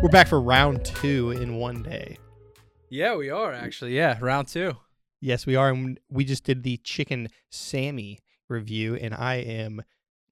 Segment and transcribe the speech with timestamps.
[0.00, 2.18] We're back for round two in one day.
[2.88, 3.96] Yeah, we are actually.
[3.96, 4.76] Yeah, round two.
[5.20, 5.70] Yes, we are.
[5.70, 9.82] And we just did the chicken Sammy review, and I am,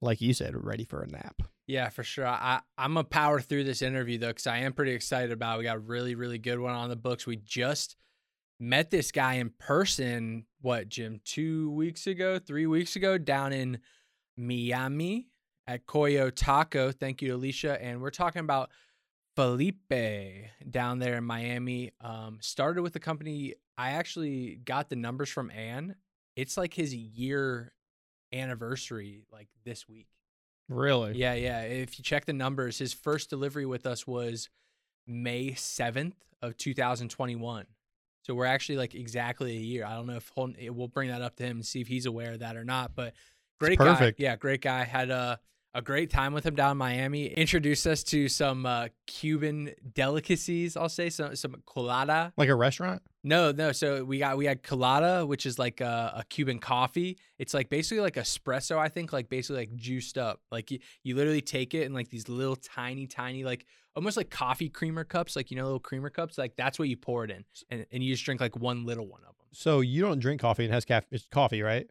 [0.01, 1.43] like you said, ready for a nap.
[1.67, 2.29] Yeah, for sure.
[2.29, 5.57] I I'm gonna power through this interview though, because I am pretty excited about.
[5.57, 5.59] It.
[5.59, 7.27] We got a really really good one on the books.
[7.27, 7.97] We just
[8.61, 10.47] met this guy in person.
[10.61, 11.21] What, Jim?
[11.25, 13.81] Two weeks ago, three weeks ago, down in
[14.37, 15.27] Miami
[15.67, 16.93] at Coyo Taco.
[16.93, 17.83] Thank you, Alicia.
[17.83, 18.71] And we're talking about
[19.37, 19.93] Felipe
[20.69, 21.93] down there in Miami.
[22.01, 23.55] Um, started with the company.
[23.79, 25.95] I actually got the numbers from Ann.
[26.35, 27.73] It's like his year
[28.33, 30.09] anniversary, like this week.
[30.69, 31.17] Really?
[31.17, 31.61] Yeah, yeah.
[31.61, 34.49] If you check the numbers, his first delivery with us was
[35.07, 37.67] May 7th of 2021.
[38.23, 39.85] So we're actually like exactly a year.
[39.85, 42.33] I don't know if we'll bring that up to him and see if he's aware
[42.33, 43.15] of that or not, but
[43.61, 44.15] great guy.
[44.19, 44.83] Yeah, great guy.
[44.83, 45.39] Had a
[45.77, 47.27] a great time with him down in Miami.
[47.27, 50.75] Introduced us to some uh, Cuban delicacies.
[50.75, 52.33] I'll say some some colada.
[52.39, 53.03] Like a restaurant?
[53.23, 53.73] No, no.
[53.73, 57.19] So we got we had colada, which is like a, a, Cuban coffee.
[57.39, 58.79] It's like basically like espresso.
[58.79, 60.41] I think like basically like juiced up.
[60.51, 64.31] Like you, you literally take it in like these little tiny tiny like almost like
[64.31, 66.39] coffee creamer cups, like you know little creamer cups.
[66.39, 69.07] Like that's what you pour it in, and, and you just drink like one little
[69.07, 69.47] one of them.
[69.53, 71.09] So you don't drink coffee and has caffeine.
[71.11, 71.87] It's coffee, right?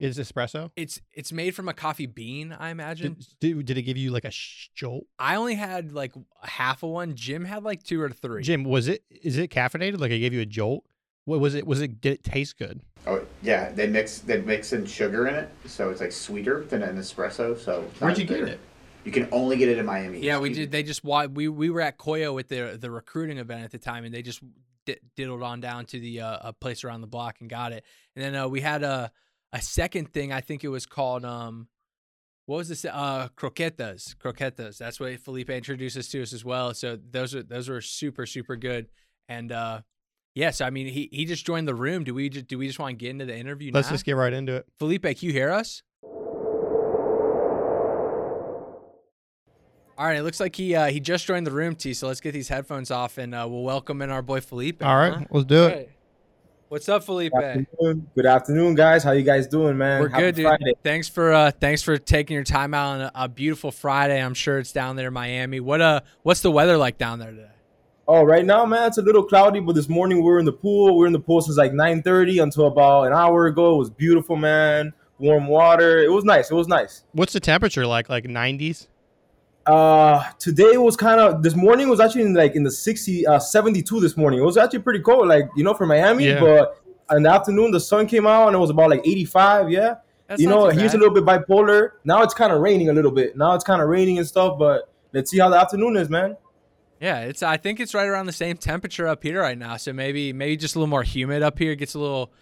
[0.00, 0.70] Is espresso?
[0.76, 3.16] It's it's made from a coffee bean, I imagine.
[3.40, 4.32] Did, did, did it give you like a
[4.74, 5.06] jolt?
[5.18, 7.14] I only had like half of one.
[7.14, 8.42] Jim had like two or three.
[8.42, 10.00] Jim, was it is it caffeinated?
[10.00, 10.84] Like it gave you a jolt?
[11.26, 11.66] What was it?
[11.66, 12.00] Was it?
[12.00, 12.80] Did it taste good?
[13.06, 16.82] Oh yeah, they mix they mix in sugar in it, so it's like sweeter than
[16.82, 17.58] an espresso.
[17.58, 18.60] So where'd you get it?
[19.04, 20.20] You can only get it in Miami.
[20.20, 20.72] Yeah, we did.
[20.72, 24.04] They just we we were at Coyo with the the recruiting event at the time,
[24.04, 24.40] and they just
[25.16, 27.84] diddled on down to the uh, a place around the block and got it.
[28.16, 29.12] And then uh, we had a
[29.54, 30.32] a second thing.
[30.32, 31.68] I think it was called um,
[32.46, 32.84] what was this?
[32.84, 34.16] Uh, croquetas.
[34.16, 34.76] Croquetas.
[34.76, 36.74] That's what Felipe introduced us to us as well.
[36.74, 38.88] So those are those were super super good.
[39.28, 39.80] And uh,
[40.34, 42.04] yes, I mean he he just joined the room.
[42.04, 43.70] Do we just do we just want to get into the interview?
[43.72, 43.92] Let's now?
[43.92, 44.66] just get right into it.
[44.78, 45.82] Felipe, can you hear us?
[49.96, 51.94] All right, it looks like he uh, he just joined the room, T.
[51.94, 54.84] So let's get these headphones off and uh, we'll welcome in our boy Felipe.
[54.84, 55.24] All right, huh?
[55.30, 55.93] let's do it.
[56.68, 57.32] What's up, Felipe?
[57.32, 58.10] Good afternoon.
[58.14, 59.04] Good afternoon, guys.
[59.04, 60.00] How you guys doing, man?
[60.00, 60.46] We're Happy good, dude.
[60.46, 60.72] Friday.
[60.82, 64.20] Thanks for uh, thanks for taking your time out on a, a, beautiful Friday.
[64.20, 65.60] I'm sure it's down there in Miami.
[65.60, 67.50] What uh, what's the weather like down there today?
[68.08, 70.52] Oh, right now, man, it's a little cloudy, but this morning we were in the
[70.52, 70.94] pool.
[70.96, 73.74] We were in the pool since like 9:30 until about an hour ago.
[73.74, 74.92] It was beautiful, man.
[75.18, 75.98] Warm water.
[75.98, 76.50] It was nice.
[76.50, 77.04] It was nice.
[77.12, 78.08] What's the temperature like?
[78.08, 78.88] Like 90s?
[79.66, 83.38] Uh, today was kind of this morning was actually in like in the 60 uh
[83.38, 84.40] 72 this morning.
[84.40, 86.26] It was actually pretty cold, like you know, for Miami.
[86.26, 86.40] Yeah.
[86.40, 86.82] But
[87.16, 89.70] in the afternoon, the sun came out and it was about like 85.
[89.70, 91.92] Yeah, That's you know, he's a little bit bipolar.
[92.04, 93.36] Now it's kind of raining a little bit.
[93.36, 94.58] Now it's kind of raining and stuff.
[94.58, 96.36] But let's see how the afternoon is, man.
[97.00, 97.42] Yeah, it's.
[97.42, 99.76] I think it's right around the same temperature up here right now.
[99.76, 101.72] So maybe maybe just a little more humid up here.
[101.72, 102.32] It gets a little.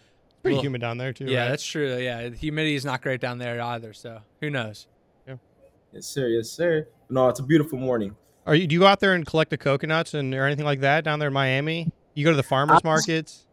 [0.43, 1.27] Pretty little, humid down there too.
[1.27, 1.49] Yeah, right?
[1.51, 1.97] that's true.
[1.97, 3.93] Yeah, the humidity is not great down there either.
[3.93, 4.87] So who knows?
[5.93, 6.29] Yes, sir.
[6.29, 6.89] Yes, sir.
[7.11, 8.17] No, it's a beautiful morning.
[8.47, 8.67] Are you?
[8.67, 11.19] Do you go out there and collect the coconuts and or anything like that down
[11.19, 11.93] there in Miami?
[12.15, 13.47] You go to the farmers I'm, markets.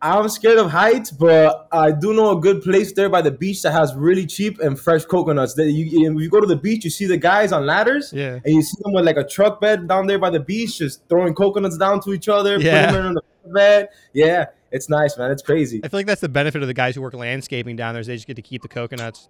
[0.00, 3.62] I'm scared of heights, but I do know a good place there by the beach
[3.62, 5.54] that has really cheap and fresh coconuts.
[5.54, 8.54] That you, you go to the beach, you see the guys on ladders, yeah, and
[8.54, 11.34] you see them with like a truck bed down there by the beach, just throwing
[11.34, 12.86] coconuts down to each other, yeah.
[12.86, 13.22] putting them in the
[13.52, 13.88] bed.
[14.12, 15.32] Yeah, it's nice, man.
[15.32, 15.80] It's crazy.
[15.82, 18.06] I feel like that's the benefit of the guys who work landscaping down there is
[18.06, 19.28] they just get to keep the coconuts.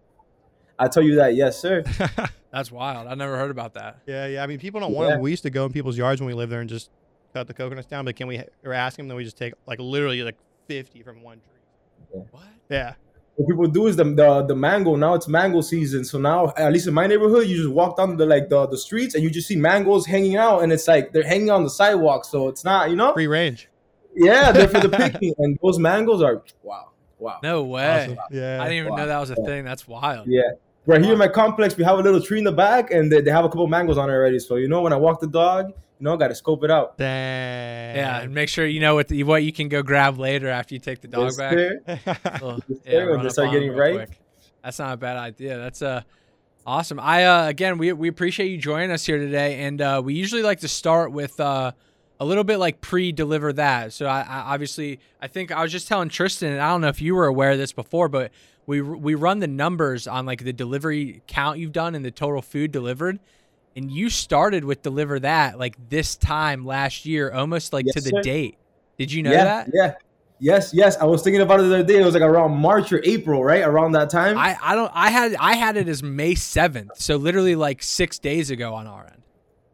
[0.79, 1.83] I tell you that, yes, sir.
[2.53, 3.09] That's wild.
[3.09, 4.01] I never heard about that.
[4.07, 4.43] Yeah, yeah.
[4.43, 5.15] I mean, people don't want yeah.
[5.17, 5.23] them.
[5.23, 6.91] We used to go in people's yards when we lived there and just
[7.35, 8.05] cut the coconuts down.
[8.05, 9.09] But can we or ask them?
[9.09, 10.37] Then we just take like literally like
[10.67, 12.15] fifty from one tree.
[12.15, 12.23] Yeah.
[12.31, 12.43] What?
[12.71, 12.95] Yeah.
[13.37, 14.97] What people do is the, the the mango.
[14.97, 18.17] Now it's mango season, so now at least in my neighborhood, you just walk down
[18.17, 21.13] the like the, the streets and you just see mangoes hanging out, and it's like
[21.13, 22.25] they're hanging on the sidewalk.
[22.25, 23.69] So it's not you know free range.
[24.15, 27.39] Yeah, they're for the picking, and those mangoes are wow, wow.
[27.43, 28.05] No way.
[28.05, 28.19] Awesome.
[28.33, 28.97] Yeah, I didn't even wow.
[28.97, 29.65] know that was a thing.
[29.65, 30.27] That's wild.
[30.27, 30.43] Yeah,
[30.89, 33.21] Right here in my complex, we have a little tree in the back, and they,
[33.21, 34.39] they have a couple mangoes on it already.
[34.39, 36.71] So you know, when I walk the dog, you know, I got to scope it
[36.71, 36.97] out.
[36.97, 37.95] Dang.
[37.95, 40.75] Yeah, and make sure you know what the, what you can go grab later after
[40.75, 41.53] you take the dog yes, back.
[41.53, 43.97] Little, yeah, when they start getting right.
[43.97, 44.19] Quick.
[44.65, 45.59] That's not a bad idea.
[45.59, 46.01] That's uh,
[46.67, 46.99] awesome.
[46.99, 50.43] I uh, again, we we appreciate you joining us here today, and uh, we usually
[50.43, 51.73] like to start with uh,
[52.19, 53.93] a little bit like pre-deliver that.
[53.93, 56.89] So I, I obviously I think I was just telling Tristan, and I don't know
[56.89, 58.33] if you were aware of this before, but
[58.69, 62.43] we we run the numbers on like the delivery count you've done and the total
[62.43, 63.19] food delivered.
[63.75, 68.01] And you started with deliver that like this time last year almost like yes, to
[68.03, 68.23] the sir.
[68.23, 68.59] date.
[68.99, 69.71] Did you know yeah, that?
[69.73, 69.95] yeah.
[70.39, 70.99] Yes yes.
[70.99, 72.03] I was thinking about it the other day.
[72.03, 73.63] It was like around march or april right?
[73.63, 74.37] Around that time?
[74.37, 78.19] I i don't i had i had it as may 7th so literally like six
[78.19, 79.23] days ago on our end.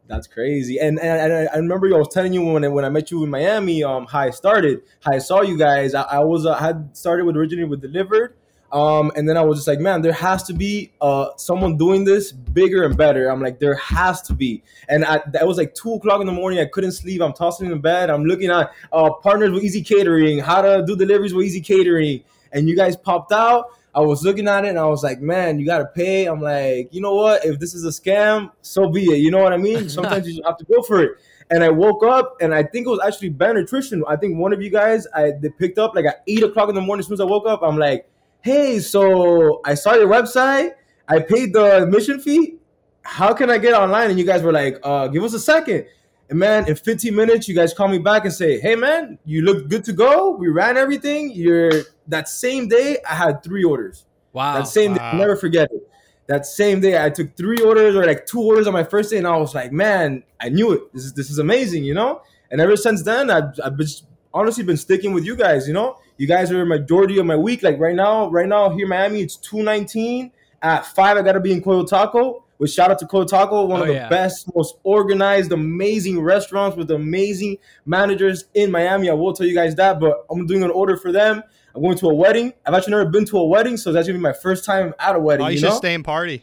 [0.07, 0.79] That's crazy.
[0.79, 3.25] And and, and I remember I was telling you when I, when I met you
[3.25, 5.93] in Miami, um, how I started, how I saw you guys.
[5.93, 8.37] I, I was uh, had started with originally with delivered,
[8.71, 12.03] um, and then I was just like, man, there has to be uh someone doing
[12.03, 13.29] this bigger and better.
[13.29, 14.63] I'm like, there has to be.
[14.89, 16.59] And I, that was like two o'clock in the morning.
[16.59, 17.21] I couldn't sleep.
[17.21, 18.09] I'm tossing in the bed.
[18.09, 22.23] I'm looking at uh partners with Easy Catering, how to do deliveries with Easy Catering,
[22.51, 23.67] and you guys popped out.
[23.93, 26.25] I was looking at it and I was like, man, you gotta pay.
[26.25, 27.45] I'm like, you know what?
[27.45, 29.19] If this is a scam, so be it.
[29.19, 29.87] You know what I mean?
[29.97, 31.11] Sometimes you just have to go for it.
[31.49, 34.03] And I woke up and I think it was actually Ben Tristan.
[34.07, 36.75] I think one of you guys I they picked up like at eight o'clock in
[36.75, 37.61] the morning as soon as I woke up.
[37.63, 38.09] I'm like,
[38.45, 40.73] hey, so I saw your website.
[41.07, 42.57] I paid the admission fee.
[43.01, 44.11] How can I get online?
[44.11, 45.87] And you guys were like, uh, give us a second.
[46.29, 49.41] And man, in 15 minutes, you guys call me back and say, "Hey, man, you
[49.43, 50.31] look good to go.
[50.35, 51.31] We ran everything.
[51.33, 51.71] You're
[52.07, 52.97] that same day.
[53.07, 54.05] I had three orders.
[54.33, 54.53] Wow.
[54.57, 54.97] That same Wow.
[54.97, 55.87] day, I'll never forget it.
[56.27, 59.17] That same day, I took three orders or like two orders on my first day,
[59.17, 60.81] and I was like, man, I knew it.
[60.93, 62.21] This is this is amazing, you know.
[62.51, 63.87] And ever since then, I've, I've been
[64.33, 65.67] honestly been sticking with you guys.
[65.67, 67.63] You know, you guys are majority of my week.
[67.63, 70.31] Like right now, right now here in Miami, it's two nineteen.
[70.61, 72.43] At five, I gotta be in Coyo Taco.
[72.57, 74.07] With shout out to Coyo Taco, one Oh, of the yeah.
[74.09, 79.09] best, most organized, amazing restaurants with amazing managers in Miami.
[79.09, 79.99] I will tell you guys that.
[79.99, 81.43] But I'm doing an order for them.
[81.75, 82.53] I'm going to a wedding.
[82.65, 85.15] I've actually never been to a wedding, so that's gonna be my first time at
[85.15, 85.45] a wedding.
[85.45, 85.75] Oh, you, you should know?
[85.75, 86.41] stay and party.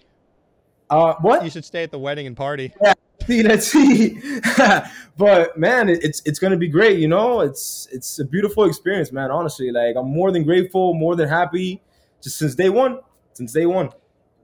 [0.91, 1.43] Uh, what?
[1.43, 2.75] You should stay at the wedding and party.
[3.27, 4.21] See, let's see.
[5.17, 6.99] but man, it's it's gonna be great.
[6.99, 9.31] You know, it's it's a beautiful experience, man.
[9.31, 11.83] Honestly, like I'm more than grateful, more than happy,
[12.23, 13.01] just since day one.
[13.35, 13.91] Since day one.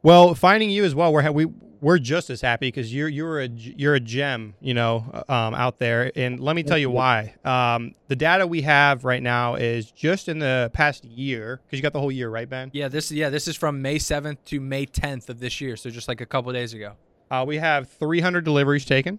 [0.02, 1.46] Well, finding you as well, we're ha- we
[1.80, 5.54] we're just as happy because you're you're a g- you're a gem, you know, um,
[5.54, 6.10] out there.
[6.16, 7.34] And let me tell you why.
[7.44, 11.82] Um, the data we have right now is just in the past year because you
[11.82, 12.70] got the whole year, right, Ben?
[12.72, 15.90] Yeah, this yeah, this is from May 7th to May 10th of this year, so
[15.90, 16.94] just like a couple days ago.
[17.30, 19.18] Uh, we have 300 deliveries taken,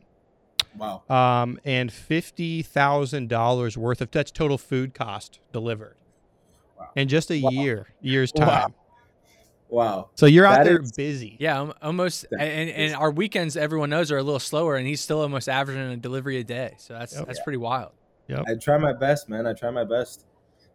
[0.77, 1.03] Wow.
[1.09, 5.95] um, and fifty thousand dollars worth of that's total food cost delivered
[6.77, 6.89] Wow.
[6.95, 7.49] in just a Wow.
[7.51, 8.73] year, year's time.
[9.69, 10.09] Wow.
[10.15, 11.37] So you're out That there is- busy.
[11.39, 14.99] Yeah, um, almost and, and our weekends everyone knows are a little slower and he's
[15.01, 16.73] still almost averaging a delivery a day.
[16.77, 17.27] So that's Yep.
[17.27, 17.91] that's pretty wild.
[18.47, 19.45] I try my best, man.
[19.47, 20.25] I try my best.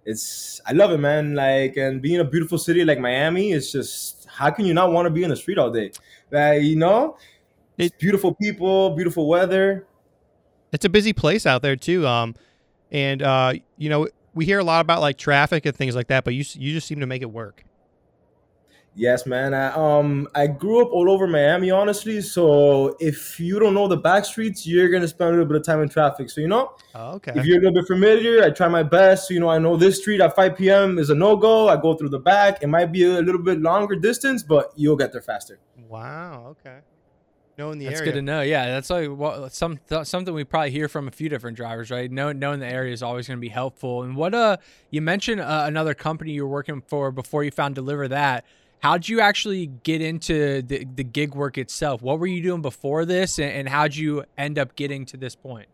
[0.05, 1.35] It's I love it, man.
[1.35, 5.07] Like and being a beautiful city like Miami, it's just how can you not want
[5.07, 5.91] to be in the street all day?
[6.31, 7.17] Like you know,
[7.79, 9.87] it's It- beautiful people, beautiful weather.
[10.73, 12.07] it's a busy place out there too.
[12.07, 12.35] Um,
[12.91, 16.25] and uh, you know, we hear a lot about like traffic and things like that,
[16.25, 17.65] but you you just seem to make it work.
[18.97, 19.55] Yes, man.
[19.55, 22.21] I, um, I grew up all over Miami, honestly.
[22.21, 25.65] So if you don't know the back streets, you're gonna spend a little bit of
[25.65, 26.31] time in traffic.
[26.31, 27.33] So you know, Oh, okay.
[27.35, 29.27] if you're a little bit familiar, I try my best.
[29.27, 30.99] So, you know, I know this street at 5 p.m.
[31.01, 31.69] is a no go.
[31.69, 32.63] I go through the back.
[32.63, 35.59] It might be a little bit longer distance, but you'll get there faster.
[35.89, 36.57] Wow.
[36.61, 36.79] Okay.
[37.57, 38.13] Knowing the That's area.
[38.13, 38.41] good to know.
[38.41, 41.91] Yeah, that's like what some th- something we probably hear from a few different drivers,
[41.91, 42.11] right?
[42.11, 44.03] Knowing knowing the area is always going to be helpful.
[44.03, 44.57] And what uh
[44.91, 48.45] you mentioned uh, another company you were working for before you found Deliver That.
[48.81, 52.03] How'd you actually get into the, the gig work itself?
[52.03, 55.35] What were you doing before this, and, and how'd you end up getting to this
[55.35, 55.69] point?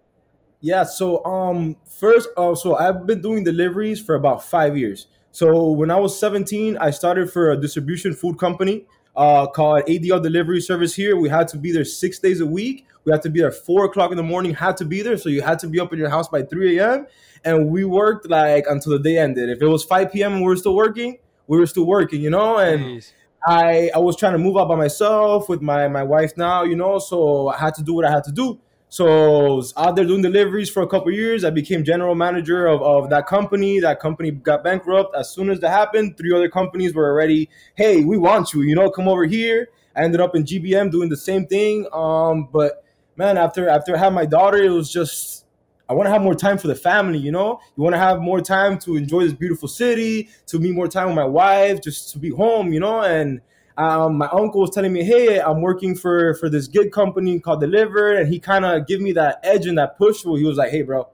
[0.60, 0.84] Yeah.
[0.84, 5.08] So um, first, uh, so I've been doing deliveries for about five years.
[5.32, 8.84] So when I was 17, I started for a distribution food company
[9.20, 10.94] uh, called ADR Delivery Service.
[10.94, 12.86] Here, we had to be there six days a week.
[13.04, 14.54] We had to be there four o'clock in the morning.
[14.54, 16.78] Had to be there, so you had to be up in your house by 3
[16.78, 17.06] a.m.
[17.44, 19.50] And we worked like until the day ended.
[19.50, 20.32] If it was 5 p.m.
[20.32, 22.22] and we were still working, we were still working.
[22.22, 23.12] You know, and Jeez.
[23.46, 26.76] I I was trying to move out by myself with my my wife now, you
[26.76, 28.58] know, so I had to do what I had to do.
[28.92, 31.44] So I was out there doing deliveries for a couple years.
[31.44, 33.78] I became general manager of, of that company.
[33.78, 35.14] That company got bankrupt.
[35.14, 38.74] As soon as that happened, three other companies were already, hey, we want you, you
[38.74, 39.68] know, come over here.
[39.94, 41.86] I ended up in GBM doing the same thing.
[41.92, 42.84] Um, but
[43.16, 45.46] man, after after I had my daughter, it was just
[45.88, 47.60] I want to have more time for the family, you know?
[47.76, 51.06] You want to have more time to enjoy this beautiful city, to meet more time
[51.06, 53.02] with my wife, just to be home, you know?
[53.02, 53.40] And
[53.80, 57.60] um, my uncle was telling me, hey, I'm working for for this gig company called
[57.60, 60.22] Deliver, and he kind of give me that edge and that push.
[60.22, 61.08] Where he was like, hey, bro,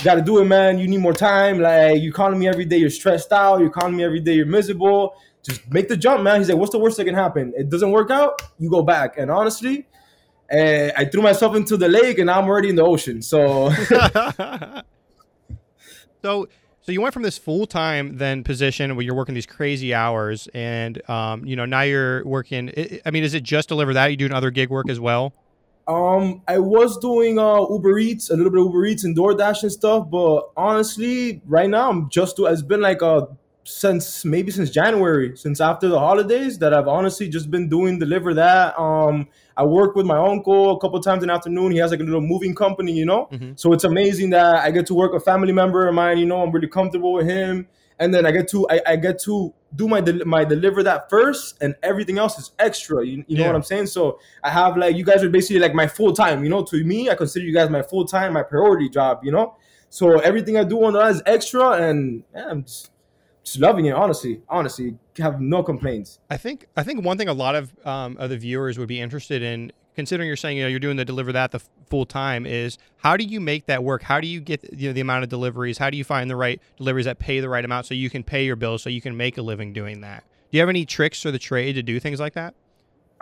[0.00, 0.78] you got to do it, man.
[0.78, 1.60] You need more time.
[1.60, 3.60] Like you calling me every day, you're stressed out.
[3.60, 5.14] You're calling me every day, you're miserable.
[5.44, 6.40] Just make the jump, man.
[6.40, 7.52] He's like, what's the worst that can happen?
[7.56, 9.16] It doesn't work out, you go back.
[9.16, 9.86] And honestly,
[10.50, 13.22] eh, I threw myself into the lake, and I'm already in the ocean.
[13.22, 13.70] So.
[16.22, 16.48] so
[16.84, 20.48] so you went from this full time then position where you're working these crazy hours,
[20.52, 22.70] and um, you know now you're working.
[23.06, 24.10] I mean, is it just deliver that?
[24.10, 25.32] you doing other gig work as well?
[25.88, 29.62] Um, I was doing uh Uber Eats, a little bit of Uber Eats and DoorDash
[29.62, 32.44] and stuff, but honestly, right now I'm just do.
[32.44, 33.26] It's been like uh
[33.64, 38.34] since maybe since January, since after the holidays, that I've honestly just been doing deliver
[38.34, 38.78] that.
[38.78, 41.72] Um, I work with my uncle a couple times in the afternoon.
[41.72, 43.28] He has like a little moving company, you know.
[43.32, 43.52] Mm-hmm.
[43.56, 46.18] So it's amazing that I get to work with a family member of mine.
[46.18, 47.68] You know, I'm really comfortable with him,
[47.98, 51.08] and then I get to I, I get to do my del- my deliver that
[51.08, 53.04] first, and everything else is extra.
[53.06, 53.86] You, you know what I'm saying?
[53.86, 56.42] So I have like you guys are basically like my full time.
[56.42, 59.20] You know, to me, I consider you guys my full time, my priority job.
[59.22, 59.56] You know,
[59.88, 62.90] so everything I do on that is extra, and yeah, I'm just
[63.44, 63.92] just loving it.
[63.92, 66.18] Honestly, honestly, have no complaints.
[66.30, 69.00] I think I think one thing a lot of um, of the viewers would be
[69.00, 72.46] interested in, considering you're saying you know you're doing the deliver that the full time,
[72.46, 74.02] is how do you make that work?
[74.02, 75.78] How do you get you know the amount of deliveries?
[75.78, 78.22] How do you find the right deliveries that pay the right amount so you can
[78.22, 80.24] pay your bills so you can make a living doing that?
[80.50, 82.54] Do you have any tricks or the trade to do things like that?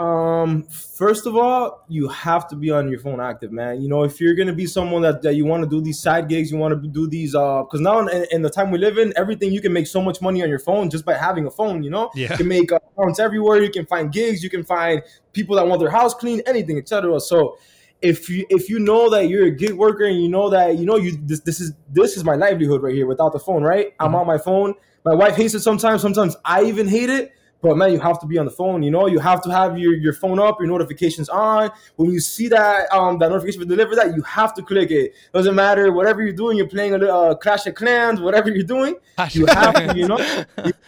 [0.02, 3.80] Um, first of all, you have to be on your phone active, man.
[3.80, 6.28] You know, if you're gonna be someone that, that you want to do these side
[6.28, 8.98] gigs, you want to do these, uh, because now in, in, the time we live
[8.98, 11.50] in, everything you can make so much money on your phone just by having a
[11.50, 11.84] phone.
[11.84, 12.30] You know, yeah.
[12.30, 13.62] you can make accounts everywhere.
[13.62, 14.42] You can find gigs.
[14.42, 17.20] You can find people that want their house clean, anything, etc.
[17.20, 17.58] So,
[18.00, 20.84] if you if you know that you're a gig worker and you know that you
[20.84, 23.90] know you this this is this is my livelihood right here without the phone, right?
[23.90, 24.04] Mm-hmm.
[24.04, 24.74] I'm on my phone.
[25.04, 26.02] My wife hates it sometimes.
[26.02, 28.82] Sometimes I even hate it but man, you have to be on the phone.
[28.82, 31.70] You know, you have to have your, your phone up, your notifications on.
[31.96, 35.14] When you see that um that notification for deliver that, you have to click it.
[35.32, 36.58] Doesn't matter whatever you're doing.
[36.58, 38.96] You're playing a uh, Clash of Clans, whatever you're doing,
[39.30, 39.96] you have to.
[39.96, 40.18] You know,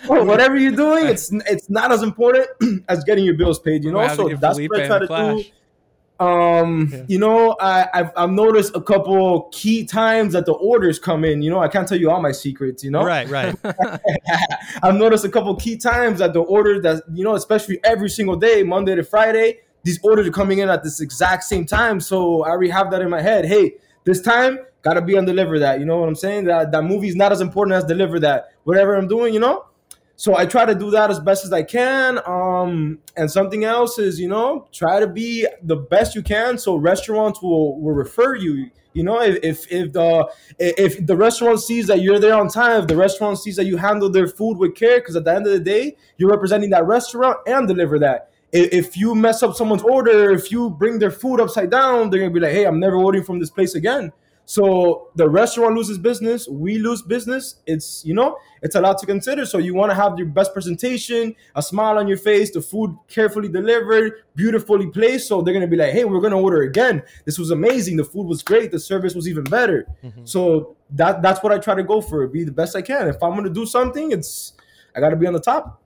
[0.24, 2.48] whatever you're doing, it's it's not as important
[2.88, 3.84] as getting your bills paid.
[3.84, 5.44] You know, so that's what I try to do
[6.20, 7.04] um, yeah.
[7.08, 11.42] you know, I, I've, I've noticed a couple key times that the orders come in.
[11.42, 12.84] You know, I can't tell you all my secrets.
[12.84, 13.54] You know, right, right.
[14.82, 18.36] I've noticed a couple key times that the orders that you know, especially every single
[18.36, 22.00] day, Monday to Friday, these orders are coming in at this exact same time.
[22.00, 23.44] So I already have that in my head.
[23.44, 25.80] Hey, this time gotta be on deliver that.
[25.80, 26.44] You know what I'm saying?
[26.44, 28.50] That that movie's not as important as deliver that.
[28.62, 29.64] Whatever I'm doing, you know
[30.16, 32.20] so I try to do that as best as I can.
[32.26, 36.56] Um, and something else is, you know, try to be the best you can.
[36.56, 38.70] So restaurants will, will refer you.
[38.92, 40.28] You know, if, if if the
[40.60, 43.76] if the restaurant sees that you're there on time, if the restaurant sees that you
[43.76, 46.86] handle their food with care, because at the end of the day, you're representing that
[46.86, 48.30] restaurant and deliver that.
[48.52, 52.32] If you mess up someone's order, if you bring their food upside down, they're gonna
[52.32, 54.12] be like, "Hey, I'm never ordering from this place again."
[54.46, 57.60] So the restaurant loses business, we lose business.
[57.66, 59.46] It's you know, it's a lot to consider.
[59.46, 62.96] So you want to have your best presentation, a smile on your face, the food
[63.08, 65.28] carefully delivered, beautifully placed.
[65.28, 67.02] So they're gonna be like, hey, we're gonna order again.
[67.24, 67.96] This was amazing.
[67.96, 68.70] The food was great.
[68.70, 69.86] The service was even better.
[70.02, 70.26] Mm-hmm.
[70.26, 72.26] So that that's what I try to go for.
[72.26, 73.08] Be the best I can.
[73.08, 74.52] If I'm gonna do something, it's
[74.94, 75.80] I gotta be on the top.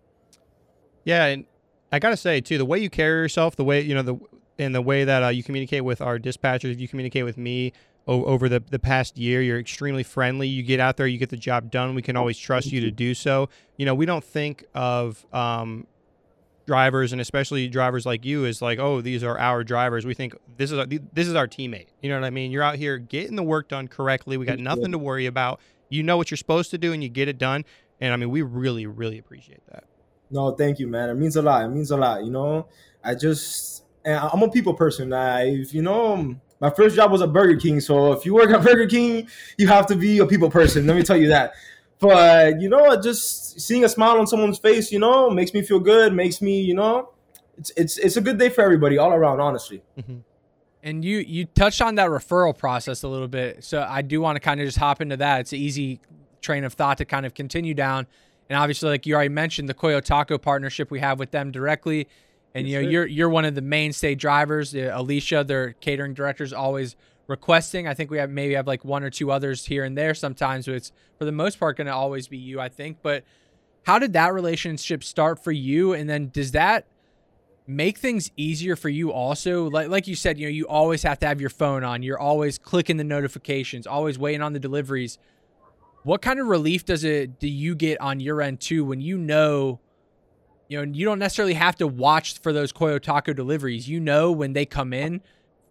[1.04, 1.44] Yeah, and
[1.92, 4.18] I gotta say too, the way you carry yourself, the way you know the
[4.58, 7.72] and the way that uh, you communicate with our dispatchers, if you communicate with me,
[8.08, 9.42] over the, the past year.
[9.42, 10.48] You're extremely friendly.
[10.48, 11.94] You get out there, you get the job done.
[11.94, 13.50] We can always trust you to do so.
[13.76, 15.86] You know, we don't think of um,
[16.66, 20.06] drivers and especially drivers like you as like, oh, these are our drivers.
[20.06, 21.88] We think this is our, this is our teammate.
[22.00, 22.50] You know what I mean?
[22.50, 24.38] You're out here getting the work done correctly.
[24.38, 25.60] We got nothing to worry about.
[25.90, 27.64] You know what you're supposed to do, and you get it done.
[28.00, 29.84] And I mean, we really, really appreciate that.
[30.30, 31.08] No, thank you, man.
[31.10, 31.64] It means a lot.
[31.64, 32.24] It means a lot.
[32.24, 32.68] You know,
[33.02, 33.84] I just,
[34.14, 35.12] I'm a people person.
[35.12, 38.62] I, you know, my first job was at Burger King, so if you work at
[38.64, 40.86] Burger King, you have to be a people person.
[40.86, 41.54] Let me tell you that.
[41.98, 45.80] But you know, just seeing a smile on someone's face, you know, makes me feel
[45.80, 46.12] good.
[46.12, 47.10] Makes me, you know,
[47.56, 49.82] it's it's it's a good day for everybody all around, honestly.
[49.98, 50.18] Mm-hmm.
[50.82, 54.36] And you you touched on that referral process a little bit, so I do want
[54.36, 55.40] to kind of just hop into that.
[55.40, 56.00] It's an easy
[56.40, 58.06] train of thought to kind of continue down.
[58.48, 62.08] And obviously, like you already mentioned, the Coyo Taco partnership we have with them directly
[62.58, 64.74] and you know, you're you're one of the mainstay drivers.
[64.74, 66.96] Alicia, their catering director, is always
[67.28, 67.86] requesting.
[67.86, 70.66] I think we have maybe have like one or two others here and there sometimes,
[70.66, 72.98] but it's for the most part going to always be you, I think.
[73.02, 73.24] But
[73.84, 75.92] how did that relationship start for you?
[75.92, 76.86] And then does that
[77.66, 79.68] make things easier for you also?
[79.70, 82.02] Like like you said, you know, you always have to have your phone on.
[82.02, 85.18] You're always clicking the notifications, always waiting on the deliveries.
[86.02, 89.18] What kind of relief does it do you get on your end too when you
[89.18, 89.80] know
[90.68, 93.88] you know, you don't necessarily have to watch for those Coyo Taco deliveries.
[93.88, 95.22] You know when they come in,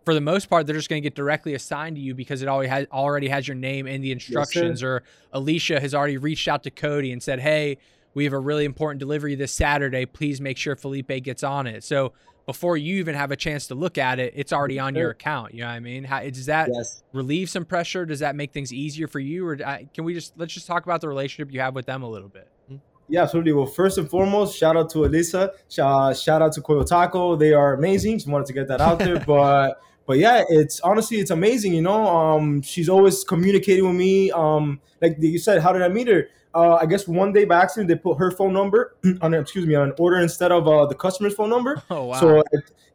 [0.07, 2.47] for the most part, they're just going to get directly assigned to you because it
[2.47, 4.81] already has already has your name in the instructions.
[4.81, 7.77] Yes, or Alicia has already reached out to Cody and said, "Hey,
[8.13, 10.05] we have a really important delivery this Saturday.
[10.05, 12.13] Please make sure Felipe gets on it." So
[12.45, 15.53] before you even have a chance to look at it, it's already on your account.
[15.53, 16.05] You know what I mean?
[16.05, 17.03] How, does that yes.
[17.11, 18.05] relieve some pressure?
[18.05, 20.85] Does that make things easier for you, or uh, can we just let's just talk
[20.85, 22.49] about the relationship you have with them a little bit?
[23.09, 23.53] Yeah, absolutely.
[23.53, 25.51] Well, first and foremost, shout out to Elisa.
[25.69, 27.35] Shout, shout out to Coyo Taco.
[27.35, 28.17] They are amazing.
[28.17, 29.19] Just wanted to get that out there.
[29.27, 31.73] but but yeah, it's honestly it's amazing.
[31.73, 34.31] You know, um, she's always communicating with me.
[34.31, 36.29] Um, like you said, how did I meet her?
[36.53, 39.75] Uh, I guess one day by accident they put her phone number on excuse me
[39.75, 41.81] on an order instead of uh, the customer's phone number.
[41.91, 42.19] Oh wow.
[42.19, 42.43] So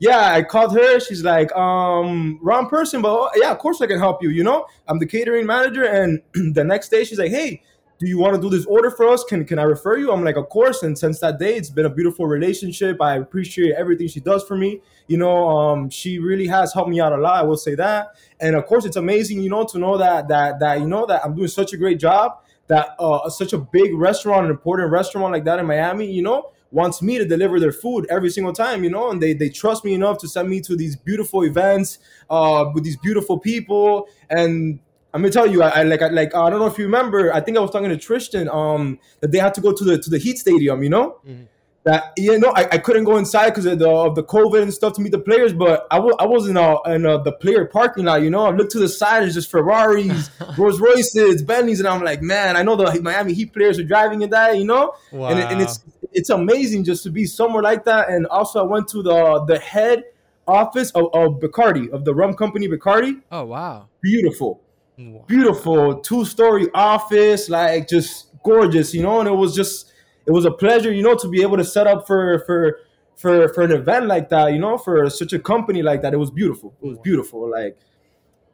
[0.00, 0.98] yeah, I called her.
[0.98, 4.30] She's like, um, wrong person, but oh, yeah, of course I can help you.
[4.30, 5.84] You know, I'm the catering manager.
[5.84, 6.20] And
[6.54, 7.62] the next day she's like, hey,
[8.02, 9.22] do you want to do this order for us?
[9.22, 10.10] Can can I refer you?
[10.10, 10.82] I'm like, of course.
[10.82, 13.00] And since that day, it's been a beautiful relationship.
[13.00, 14.80] I appreciate everything she does for me.
[15.06, 17.36] You know, um, she really has helped me out a lot.
[17.36, 18.16] I will say that.
[18.40, 21.24] And of course, it's amazing, you know, to know that that that you know that
[21.24, 22.40] I'm doing such a great job.
[22.66, 26.50] That uh, such a big restaurant, an important restaurant like that in Miami, you know,
[26.72, 29.84] wants me to deliver their food every single time, you know, and they they trust
[29.84, 31.98] me enough to send me to these beautiful events
[32.30, 34.08] uh, with these beautiful people.
[34.28, 34.80] And
[35.14, 37.32] I'm gonna tell you, I, I like I like I don't know if you remember.
[37.34, 39.98] I think I was talking to Tristan um that they had to go to the
[39.98, 41.18] to the Heat Stadium, you know.
[41.28, 41.46] Mhm.
[41.84, 44.72] That you know I, I couldn't go inside because of the of the COVID and
[44.72, 47.32] stuff to meet the players, but I wa- I was in uh in uh, the
[47.32, 48.46] player parking lot, you know.
[48.46, 52.56] I looked to the side, it's just Ferraris, Rolls Royces, Bentleys, and I'm like, man,
[52.56, 55.30] I know the Miami Heat players are driving in that, you know Wow.
[55.30, 55.80] and, and it's
[56.12, 58.08] it's amazing just to be somewhere like that.
[58.10, 60.04] And also, I went to the the head
[60.46, 63.20] office of, of Bacardi of the rum company Bacardi.
[63.32, 63.88] oh wow.
[64.00, 64.60] Beautiful,
[64.98, 65.24] Wow.
[65.26, 69.20] beautiful two story office, like just gorgeous, you know.
[69.20, 69.92] And it was just
[70.26, 72.80] it was a pleasure, you know, to be able to set up for for
[73.16, 76.12] for for an event like that, you know, for such a company like that.
[76.12, 76.74] It was beautiful.
[76.82, 77.78] It was beautiful, like.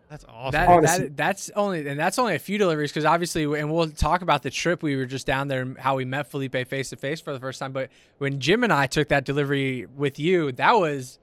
[0.09, 0.53] That's awesome.
[0.53, 1.05] That, Honestly.
[1.05, 4.43] that that's only and that's only a few deliveries because obviously and we'll talk about
[4.43, 7.21] the trip we were just down there and how we met Felipe face to face
[7.21, 7.73] for the first time.
[7.73, 11.19] But when Jim and I took that delivery with you, that was,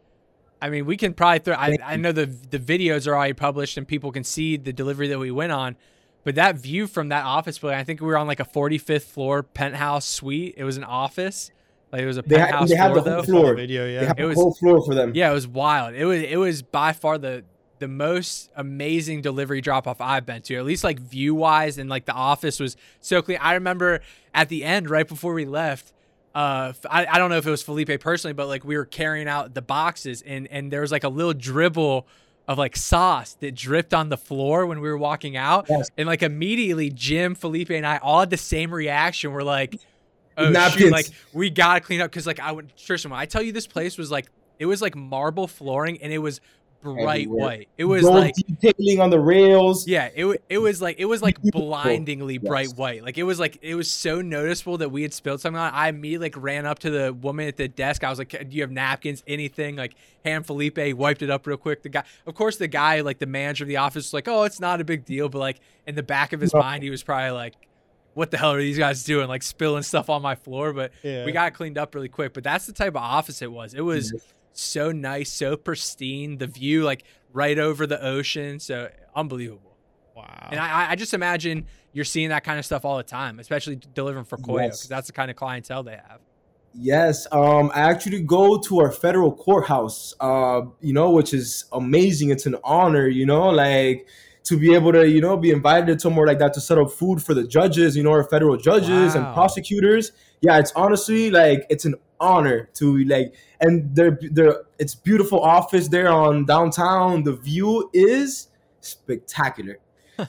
[0.65, 1.53] I mean, we can probably throw.
[1.55, 5.07] I, I know the the videos are already published and people can see the delivery
[5.09, 5.75] that we went on.
[6.23, 9.03] But that view from that office building, I think we were on like a 45th
[9.03, 10.55] floor penthouse suite.
[10.57, 11.51] It was an office,
[11.91, 13.21] like it was a They had- penthouse they had the whole though.
[13.23, 13.53] floor.
[13.53, 14.05] video, They yeah.
[14.05, 15.11] have It a was- whole floor for them.
[15.13, 15.93] Yeah, it was wild.
[15.93, 17.43] It was it was by far the
[17.77, 20.55] the most amazing delivery drop off I've been to.
[20.55, 23.37] At least like view wise and like the office was so clean.
[23.41, 23.99] I remember
[24.33, 25.91] at the end, right before we left,
[26.35, 29.27] uh I, I don't know if it was Felipe personally, but like we were carrying
[29.27, 32.05] out the boxes and and there was like a little dribble
[32.47, 35.65] of like sauce that dripped on the floor when we were walking out.
[35.69, 35.89] Yes.
[35.97, 39.31] And like immediately Jim, Felipe, and I all had the same reaction.
[39.31, 39.79] We're like,
[40.37, 43.41] oh shoot, like we gotta clean up because like I would Tristan, when I tell
[43.41, 44.27] you this place was like
[44.59, 46.41] it was like marble flooring and it was
[46.93, 47.39] bright Everywhere.
[47.41, 47.69] white.
[47.77, 49.87] It was Gold like detailing on the rails.
[49.87, 51.67] yeah, it it was like it was like Beautiful.
[51.67, 53.03] blindingly bright white.
[53.03, 55.73] Like it was like it was so noticeable that we had spilled something on.
[55.73, 55.75] it.
[55.75, 58.03] I immediately like ran up to the woman at the desk.
[58.03, 59.23] I was like, "Do you have napkins?
[59.27, 61.83] Anything?" Like hand Felipe wiped it up real quick.
[61.83, 64.43] The guy, of course, the guy like the manager of the office was like, "Oh,
[64.43, 66.59] it's not a big deal," but like in the back of his No.
[66.61, 67.53] mind, he was probably like.
[68.13, 69.27] What the hell are these guys doing?
[69.27, 71.25] Like spilling stuff on my floor, but Yeah.
[71.25, 72.33] we got cleaned up really quick.
[72.33, 73.73] But that's the type of office it was.
[73.73, 74.13] It was
[74.61, 76.37] so nice, so pristine.
[76.37, 79.77] The view like right over the ocean, so unbelievable.
[80.15, 80.47] Wow.
[80.51, 83.77] And I, I just imagine you're seeing that kind of stuff all the time, especially
[83.93, 84.87] delivering for Coyo, because Yes.
[84.87, 86.19] that's the kind of clientele they have.
[86.77, 92.31] Yes, um, I actually go to our federal courthouse, uh, you know, which is amazing.
[92.31, 94.07] It's an honor, you know, like
[94.43, 96.91] to be able to, you know, be invited to somewhere like that to set up
[96.91, 100.11] food for the judges, you know, our federal judges and prosecutors.
[100.41, 105.87] Yeah, it's honestly like it's an honor to like, and they're they're it's beautiful office
[105.87, 107.23] there on downtown.
[107.23, 108.49] The view is
[108.81, 109.79] spectacular.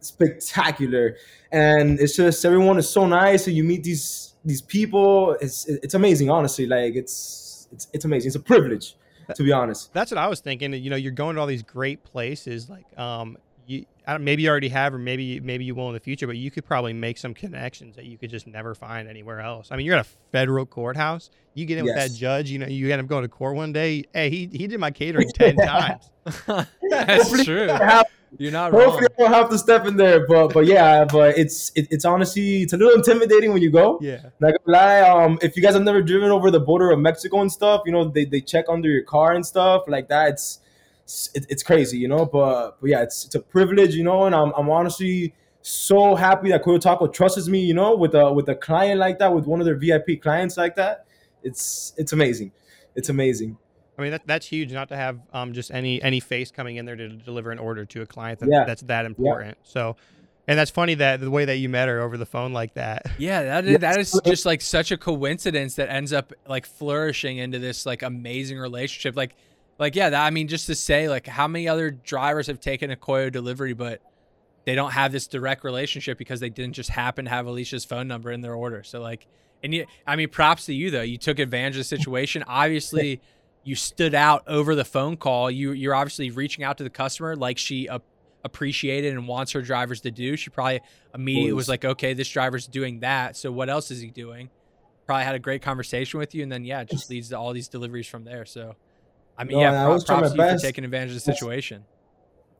[0.00, 1.16] Spectacular,
[1.52, 5.36] and it's just everyone is so nice, and you meet these these people.
[5.40, 6.66] It's it's amazing, honestly.
[6.66, 8.30] Like it's it's it's amazing.
[8.30, 8.96] It's a privilege,
[9.34, 9.92] to be honest.
[9.92, 10.72] That's what I was thinking.
[10.72, 12.68] You know, you're going to all these great places.
[12.68, 13.51] Like, um, you I don't,
[14.20, 16.26] maybe you already have, or maybe maybe you will in the future.
[16.26, 19.68] But you could probably make some connections that you could just never find anywhere else.
[19.70, 21.30] I mean, you're at a federal courthouse.
[21.54, 22.50] You get in with that judge.
[22.50, 24.04] You know, you end up going to court one day.
[24.12, 26.10] Hey, he he did my catering ten times.
[26.46, 27.68] That's Hopefully true.
[27.68, 28.06] Have-
[28.38, 28.84] You're not wrong.
[28.84, 32.04] Hopefully, I don't have to step in there, but but yeah, but it's it, it's
[32.06, 33.98] honestly it's a little intimidating when you go.
[34.00, 34.22] Yeah.
[34.40, 37.42] Not gonna lie, um, if you guys have never driven over the border of Mexico
[37.42, 40.30] and stuff, you know they, they check under your car and stuff like that.
[40.30, 40.60] It's
[41.34, 42.24] it, it's crazy, you know.
[42.26, 46.50] But but yeah, it's it's a privilege, you know, and I'm I'm honestly so happy
[46.50, 49.46] that Coyo Taco trusts me, you know, with a with a client like that, with
[49.46, 51.06] one of their VIP clients like that.
[51.42, 52.52] It's it's amazing,
[52.94, 53.56] it's amazing.
[53.98, 54.72] I mean, that, that's huge.
[54.72, 57.84] Not to have um just any any face coming in there to deliver an order
[57.84, 58.64] to a client that, Yeah.
[58.64, 59.58] that's that important.
[59.64, 59.96] So,
[60.48, 63.06] and that's funny that the way that you met her over the phone like that.
[63.18, 63.78] Yeah, that is, Yeah.
[63.78, 68.02] that is just like such a coincidence that ends up like flourishing into this like
[68.02, 69.14] amazing relationship.
[69.16, 69.34] Like,
[69.78, 72.90] like yeah, that, I mean, just to say like how many other drivers have taken
[72.90, 74.00] a Coyo delivery, but
[74.64, 78.06] they don't have this direct relationship because they didn't just happen to have Alicia's phone
[78.06, 78.82] number in their order.
[78.82, 79.26] So like,
[79.62, 81.02] and you, I mean, props to you though.
[81.02, 82.44] You took advantage of the situation.
[82.46, 83.20] Obviously,
[83.64, 85.50] you stood out over the phone call.
[85.50, 88.00] You you're obviously reaching out to the customer like she uh,
[88.44, 90.36] appreciated and wants her drivers to do.
[90.36, 90.80] She probably
[91.14, 93.36] immediately was like, okay, this driver's doing that.
[93.36, 94.50] So what else is he doing?
[95.06, 97.52] Probably had a great conversation with you, and then yeah, it just leads to all
[97.52, 98.44] these deliveries from there.
[98.44, 98.76] So,
[99.38, 100.64] I mean, No, yeah, I pro- always try props my for best.
[100.64, 101.84] taking advantage of the situation.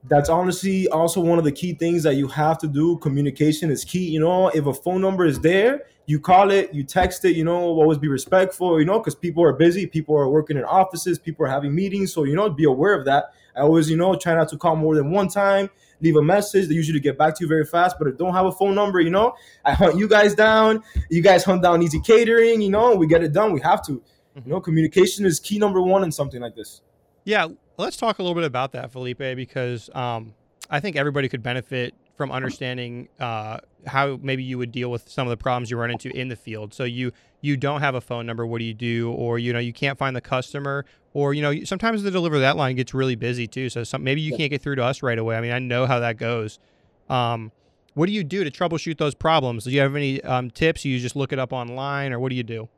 [0.05, 2.97] that's honestly also one of the key things that you have to do.
[2.97, 4.05] Communication is key.
[4.09, 7.37] You know, if a phone number is there, you call it, you text it.
[7.37, 8.79] You know, always be respectful.
[8.79, 12.11] You know, because people are busy, people are working in offices, people are having meetings.
[12.11, 13.31] So you know, be aware of that.
[13.55, 15.69] I always, you know, try not to call more than one time.
[16.01, 16.67] Leave a message.
[16.67, 17.95] They usually get back to you very fast.
[17.97, 20.83] But if don't have a phone number, you know, I hunt you guys down.
[21.09, 22.61] You guys hunt down Easy Catering.
[22.61, 23.53] You know, we get it done.
[23.53, 24.01] We have to.
[24.35, 26.81] You know, communication is key number one in something like this.
[27.23, 30.33] Yeah, let's talk a little bit about that, Felipe, because um,
[30.69, 35.27] I think everybody could benefit from understanding uh, how maybe you would deal with some
[35.27, 36.73] of the problems you run into in the field.
[36.73, 38.45] So you you don't have a phone number.
[38.45, 39.11] What do you do?
[39.11, 40.85] Or you know you can't find the customer.
[41.13, 43.69] Or you know sometimes the deliver that line gets really busy too.
[43.69, 45.35] So some, maybe you can't get through to us right away.
[45.35, 46.59] I mean I know how that goes.
[47.09, 47.51] Um,
[47.93, 49.65] what do you do to troubleshoot those problems?
[49.65, 50.83] Do you have any um, tips?
[50.85, 52.69] You just look it up online, or what do you do?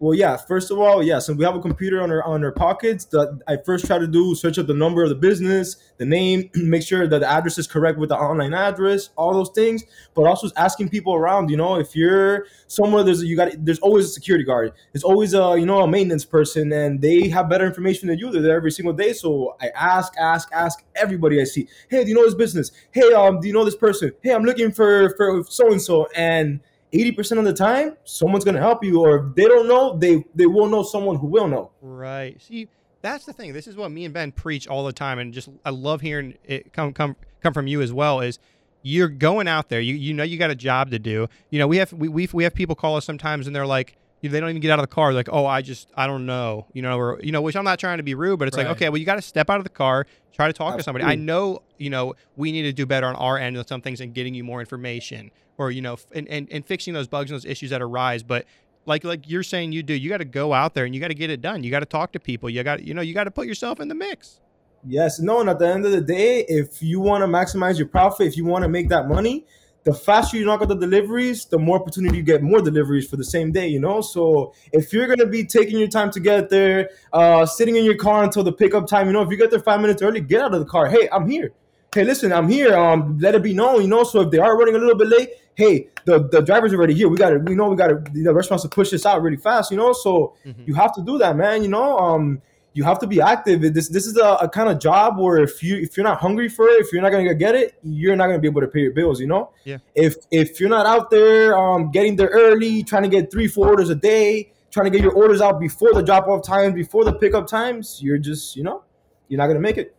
[0.00, 0.36] Well, yeah.
[0.36, 1.20] First of all, yeah.
[1.20, 3.04] So we have a computer on our on our pockets.
[3.06, 6.50] That I first try to do search up the number of the business, the name,
[6.54, 9.84] make sure that the address is correct with the online address, all those things.
[10.14, 11.48] But also asking people around.
[11.48, 14.72] You know, if you're somewhere, there's you got there's always a security guard.
[14.92, 18.32] There's always a you know a maintenance person, and they have better information than you.
[18.32, 19.12] They're there every single day.
[19.12, 21.68] So I ask, ask, ask everybody I see.
[21.88, 22.72] Hey, do you know this business?
[22.90, 24.10] Hey, um, do you know this person?
[24.22, 26.60] Hey, I'm looking for for so and so and
[26.94, 30.24] 80% of the time someone's going to help you or if they don't know they
[30.34, 32.40] they will know someone who will know Right.
[32.40, 32.68] See,
[33.02, 33.52] that's the thing.
[33.52, 36.38] This is what me and Ben preach all the time, and just I love hearing
[36.44, 38.20] it come come come from you as well.
[38.20, 38.38] Is
[38.82, 39.80] you're going out there.
[39.80, 41.28] You you know you got a job to do.
[41.50, 43.96] You know we have we we, we have people call us sometimes, and they're like.
[44.22, 45.12] They don't even get out of the car.
[45.12, 47.64] They're like, oh, I just, I don't know, you know, or you know, which I'm
[47.64, 48.66] not trying to be rude, but it's Right.
[48.66, 50.82] like, okay, well, you got to step out of the car, try to talk to
[50.82, 51.04] somebody.
[51.04, 54.00] I know, you know, we need to do better on our end with some things
[54.00, 57.36] and getting you more information, or you know, and and, and fixing those bugs and
[57.36, 58.22] those issues that arise.
[58.22, 58.46] But
[58.86, 61.08] like like you're saying you do you got to go out there and you got
[61.08, 61.62] to get it done.
[61.62, 62.50] You got to talk to people.
[62.50, 64.40] You got you know you got to put yourself in the mix.
[64.86, 67.88] Yes no and at the end of the day if you want to maximize your
[67.88, 69.46] profit if you want to make that money
[69.84, 73.16] the faster you knock out the deliveries the more opportunity you get more deliveries for
[73.16, 74.02] the same day you know?
[74.02, 77.84] So if you're going to be taking your time to get there uh sitting in
[77.84, 80.20] your car until the pickup time you know if you get there five minutes early
[80.20, 80.86] get out of the car.
[80.86, 81.52] Hey i'm here.
[81.94, 82.76] Hey listen i'm here.
[82.76, 84.04] Um let it be known you know?
[84.04, 87.08] So if they are running a little bit late hey the the driver's already here.
[87.08, 89.36] We got to we know we got to the restaurants to push this out really
[89.36, 89.92] fast you know?
[89.92, 90.66] So Mhm.
[90.66, 91.98] you have to do that man you know?
[91.98, 92.42] Um
[92.76, 93.60] you have to be active.
[93.72, 96.48] This this is a, a kind of job where if you if you're not hungry
[96.48, 98.80] for it if you're not gonna get it you're not gonna be able to pay
[98.80, 99.50] your bills you know?
[99.64, 99.78] Yeah.
[99.94, 103.68] if if you're not out there um getting there early trying to get three four
[103.68, 107.04] orders a day trying to get your orders out before the drop off times before
[107.04, 108.82] the pickup times you're just you know
[109.28, 109.94] you're not gonna make it.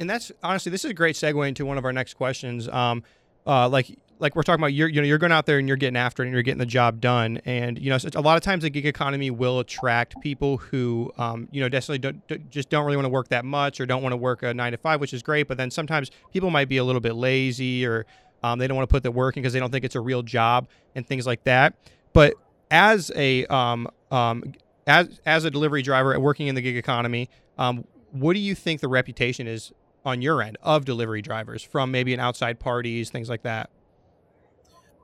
[0.00, 2.68] And that's honestly this is a great segue into one of our next questions.
[2.68, 3.04] Um
[3.46, 3.86] uh like
[4.24, 6.22] like we're talking about you're you know you're going out there and you're getting after
[6.22, 7.40] it and you're getting the job done.
[7.44, 11.12] And you know so a lot of times the gig economy will attract people who
[11.18, 14.02] um you know definitely don't, just don't really want to work that much or don't
[14.02, 15.46] want to work a 9 to 5 which is great.
[15.46, 18.06] But then sometimes people might be a little bit lazy or
[18.42, 20.00] um, they don't want to put the work in because they don't think it's a
[20.00, 21.74] real job and things like that.
[22.14, 22.34] But
[22.70, 24.54] as a um um
[24.86, 28.80] as as a delivery driver working in the gig economy um what do you think
[28.80, 29.70] the reputation is
[30.04, 33.70] on your end of delivery drivers from maybe an outside parties, things like that?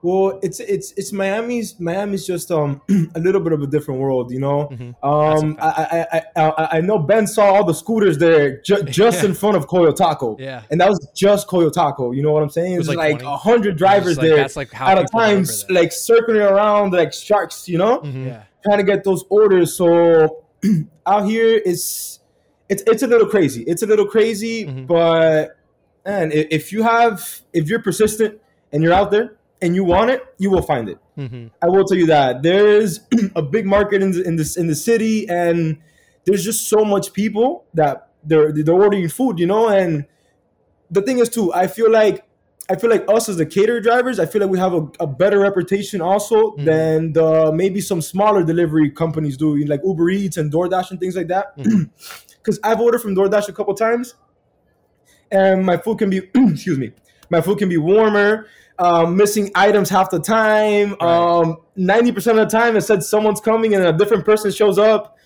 [0.03, 2.81] Well, it's it's it's Miami's Miami's just um
[3.15, 4.69] a little bit of a different world, you know.
[4.73, 4.95] Mhm.
[5.03, 9.25] Um, I, I I I I know Ben saw all the scooters there ju- just
[9.25, 10.63] in front of Coyo Taco, Yeah.
[10.71, 12.13] and that was just Coyo Taco.
[12.13, 12.73] You know what I'm saying?
[12.75, 13.35] It was was like like 20.
[13.35, 15.73] a hundred drivers like, there That's like how at a time, remember s- that.
[15.75, 17.69] like circling around like sharks.
[17.69, 18.27] You know, Mhm.
[18.27, 18.43] yeah.
[18.65, 19.75] trying to get those orders.
[19.77, 20.45] So
[21.07, 22.21] out here, it's
[22.71, 23.65] it's it's a little crazy.
[23.65, 24.87] It's a little crazy, Mhm.
[24.87, 25.57] but
[26.07, 28.41] man, if you have if you're persistent
[28.73, 30.99] and you're out there and you want it, you will find it.
[31.19, 31.51] Mhm.
[31.63, 33.01] I will tell you that there's
[33.37, 35.79] a big market in in this in the city, and
[36.25, 39.69] there's just so much people that they're they're ordering food, you know.
[39.69, 40.07] And
[40.91, 42.25] the thing is, too, I feel like
[42.71, 45.07] I feel like us as the caterer drivers, I feel like we have a, a
[45.07, 46.65] better reputation also Mhm.
[46.65, 51.17] than the maybe some smaller delivery companies do, like Uber Eats and DoorDash and things
[51.17, 51.47] like that.
[52.43, 54.15] Because I've ordered from DoorDash a couple times,
[55.31, 56.93] and my food can be excuse me,
[57.29, 58.47] my food can be warmer.
[58.81, 60.97] Um, missing items half the time.
[61.01, 61.03] Right.
[61.03, 64.79] Um, ninety percent of the time, it said someone's coming and a different person shows
[64.79, 65.19] up.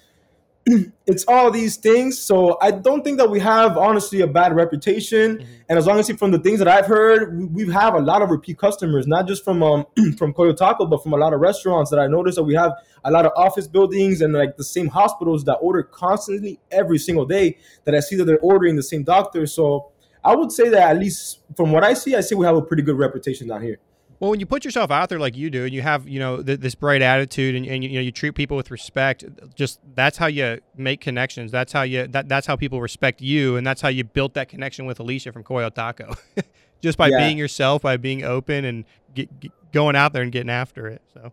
[1.06, 2.18] it's all these things.
[2.18, 5.36] So I don't think that we have honestly a bad reputation.
[5.36, 5.52] Mm-hmm.
[5.68, 7.98] And as long as you, from the things that I've heard, we, we have a
[7.98, 9.86] lot of repeat customers, not just from um
[10.18, 12.72] from Coyo Taco, but from a lot of restaurants that I noticed that we have
[13.04, 17.26] a lot of office buildings and like the same hospitals that order constantly every single
[17.26, 19.46] day that I see that they're ordering the same doctor.
[19.46, 19.90] So
[20.24, 22.62] I would say that at least from what I see, I see we have a
[22.62, 23.78] pretty good reputation down here.
[24.20, 26.42] Well, when you put yourself out there like you do, and you have you know
[26.42, 29.80] th- this bright attitude, and, and you, you, know you treat people with respect, just
[29.94, 31.52] that's how you make connections.
[31.52, 34.48] That's how you that that's how people respect you, and that's how you built that
[34.48, 36.14] connection with Alicia from Coyo Taco,
[36.80, 37.18] just by yeah.
[37.18, 38.84] being yourself, by being open, and
[39.14, 41.02] get, get going out there and getting after it.
[41.12, 41.32] So.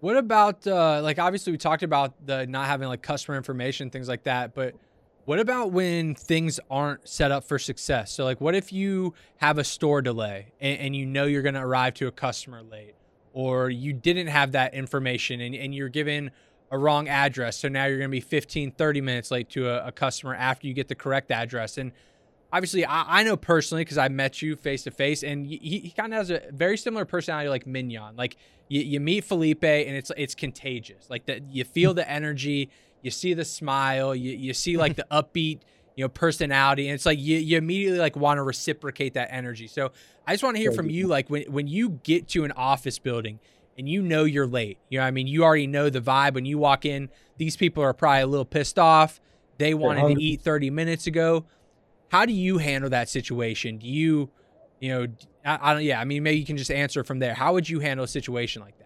[0.00, 4.08] What about uh, like obviously we talked about the not having like customer information things
[4.08, 4.74] like that, but
[5.30, 8.10] what about when things aren't set up for success?
[8.10, 11.54] So, like, what if you have a store delay and, and you know you're going
[11.54, 12.96] to arrive to a customer late,
[13.32, 16.32] or you didn't have that information and, and you're given
[16.72, 17.56] a wrong address.
[17.56, 20.66] So now you're going to be 15, 30 minutes late to a, a customer after
[20.66, 21.78] you get the correct address.
[21.78, 21.92] And
[22.52, 25.90] obviously, I, I know personally because I met you face to face, and he, he
[25.96, 28.16] kind of has a very similar personality like Mignon.
[28.16, 31.08] Like, you, you meet Felipe and it's it's contagious.
[31.08, 32.68] Like, that you feel the energy
[33.02, 35.60] you see the smile, you, you see like the upbeat,
[35.96, 36.88] you know, personality.
[36.88, 39.66] And it's like you, you immediately like want to reciprocate that energy.
[39.66, 39.92] So
[40.26, 42.98] I just want to hear from you, like when, when you get to an office
[42.98, 43.40] building
[43.76, 46.44] and you know you're late, you know, I mean, you already know the vibe when
[46.44, 47.08] you walk in,
[47.38, 49.20] these people are probably a little pissed off.
[49.58, 51.44] They wanted to eat 30 minutes ago.
[52.08, 53.78] How do you handle that situation?
[53.78, 54.30] Do you,
[54.80, 55.06] you know,
[55.44, 57.34] I, I don't, yeah, I mean, maybe you can just answer from there.
[57.34, 58.79] How would you handle a situation like that?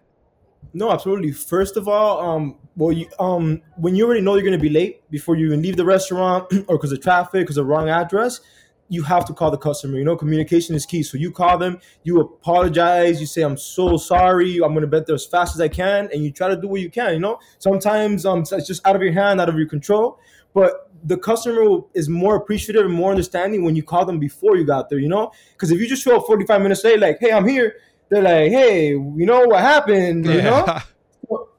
[0.73, 1.31] No, absolutely.
[1.31, 4.69] First of all, um, well, you, um, when you already know you're going to be
[4.69, 8.41] late before you even leave the restaurant, or because of traffic, because of wrong address,
[8.89, 9.97] you have to call the customer.
[9.97, 11.01] You know, communication is key.
[11.01, 14.57] So you call them, you apologize, you say, "I'm so sorry.
[14.57, 16.67] I'm going to get there as fast as I can," and you try to do
[16.67, 17.13] what you can.
[17.13, 20.19] You know, sometimes um, it's just out of your hand, out of your control,
[20.53, 24.65] but the customer is more appreciative and more understanding when you call them before you
[24.65, 24.99] got there.
[24.99, 27.75] You know, because if you just show up 45 minutes late, like, "Hey, I'm here,"
[28.09, 30.25] they're like, hey, you know what happened?
[30.25, 30.79] You know,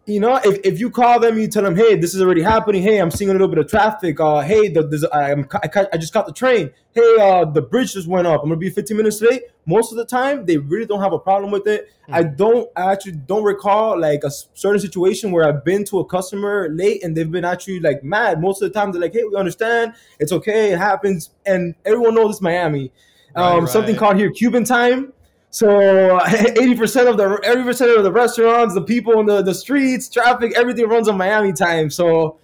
[0.06, 2.80] you know, if, if you call them, you tell them, hey, this is already happening.
[2.80, 4.20] Hey, I'm seeing a little bit of traffic.
[4.20, 6.70] Uh, hey, the, there's, I'm, I, I just got the train.
[6.92, 8.42] Hey, uh, the bridge just went up.
[8.42, 9.42] I'm gonna be 15 minutes late.
[9.66, 11.88] Most of the time, they really don't have a problem with it.
[12.04, 12.14] Mm-hmm.
[12.14, 16.04] I don't I actually don't recall like a certain situation where I've been to a
[16.04, 18.40] customer late and they've been actually like mad.
[18.40, 19.94] Most of the time, they're like, hey, we understand.
[20.20, 20.72] It's okay.
[20.72, 21.30] It happens.
[21.44, 22.92] And everyone knows it's Miami.
[23.34, 23.68] Um, right, right.
[23.68, 25.12] Something called here Cuban time
[25.50, 29.54] so eighty percent of the every percent of the restaurants, the people in the, the
[29.54, 31.90] streets, traffic, everything runs on Miami time.
[31.90, 32.38] So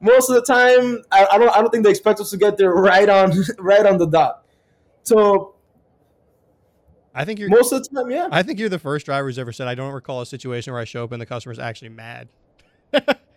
[0.00, 2.56] most of the time, I, I, don't I don't think they expect us to get
[2.56, 4.44] there right on right on the dot.
[5.02, 5.54] So
[7.14, 8.28] I think you're most of the time, yeah.
[8.30, 10.80] I think you're the first driver who's ever said I don't recall a situation where
[10.80, 12.28] I show up and the customer's actually mad.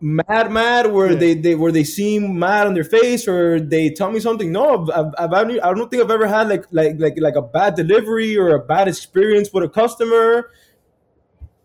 [0.00, 1.18] mad, mad, where yeah.
[1.18, 4.52] they, they where they seem mad on their face, or they tell me something.
[4.52, 7.42] No, I've, I've, I've, I don't think I've ever had like like like like a
[7.42, 10.50] bad delivery or a bad experience with a customer.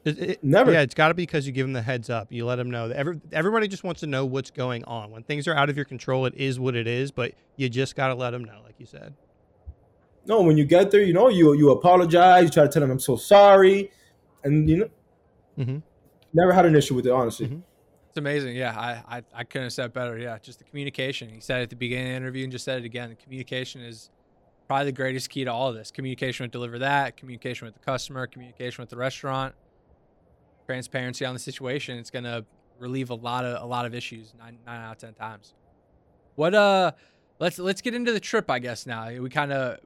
[0.05, 0.71] It, it, Never.
[0.71, 2.31] Yeah, it's got to be because you give them the heads up.
[2.31, 2.89] You let them know.
[2.89, 5.11] Every, everybody just wants to know what's going on.
[5.11, 7.11] When things are out of your control, it is what it is.
[7.11, 9.13] But you just got to let them know, like you said.
[10.25, 12.45] No, when you get there, you know, you you apologize.
[12.45, 13.91] You try to tell them I'm so sorry,
[14.43, 14.89] and you know.
[15.59, 15.77] Mm-hmm.
[16.33, 17.47] Never had an issue with it, honestly.
[17.47, 17.59] Mm-hmm.
[18.09, 18.55] It's amazing.
[18.55, 20.17] Yeah, I, I, I couldn't have said better.
[20.17, 21.29] Yeah, just the communication.
[21.29, 23.15] He said at the beginning of the interview and just said it again.
[23.21, 24.09] Communication is
[24.67, 25.91] probably the greatest key to all of this.
[25.91, 29.55] Communication with deliver that, communication with the customer, communication with the restaurant,
[30.65, 31.97] transparency on the situation.
[31.97, 32.45] It's gonna
[32.79, 35.53] relieve a lot of a lot of issues nine nine out of ten times.
[36.35, 36.91] What uh
[37.39, 39.09] let's let's get into the trip, I guess now.
[39.09, 39.79] We kind of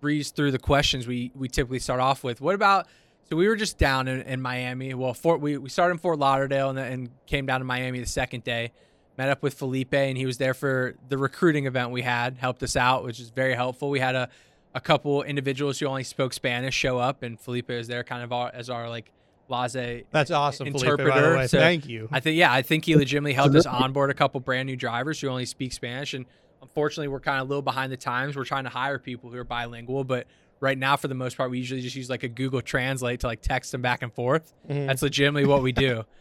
[0.00, 2.40] breeze through the questions we we typically start off with.
[2.40, 2.86] What about
[3.28, 4.94] so we were just down in, in Miami.
[4.94, 8.06] Well, Fort we, we started in Fort Lauderdale and, and came down to Miami the
[8.06, 8.72] second day.
[9.18, 12.36] Met up with Felipe and he was there for the recruiting event we had.
[12.36, 13.88] Helped us out, which is very helpful.
[13.90, 14.28] We had a
[14.76, 18.30] a couple individuals who only spoke Spanish show up, and Felipe is there kind of
[18.30, 19.10] our, as our like
[19.48, 20.04] Laze.
[20.10, 21.32] That's awesome, interpreter.
[21.32, 22.10] Felipe, so Thank you.
[22.12, 25.18] I think yeah, I think he legitimately helped us onboard a couple brand new drivers
[25.18, 26.26] who only speak Spanish, and
[26.60, 28.36] unfortunately, we're kind of a little behind the times.
[28.36, 30.26] We're trying to hire people who are bilingual, but
[30.60, 33.26] right now for the most part we usually just use like a google translate to
[33.26, 34.52] like text them back and forth.
[34.68, 34.86] Mm-hmm.
[34.86, 36.04] that's legitimately what we do.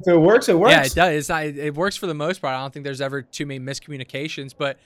[0.00, 1.28] If it works it works yeah it does.
[1.28, 2.54] Not, it works for the most part.
[2.54, 4.78] I don't think there's ever too many miscommunications but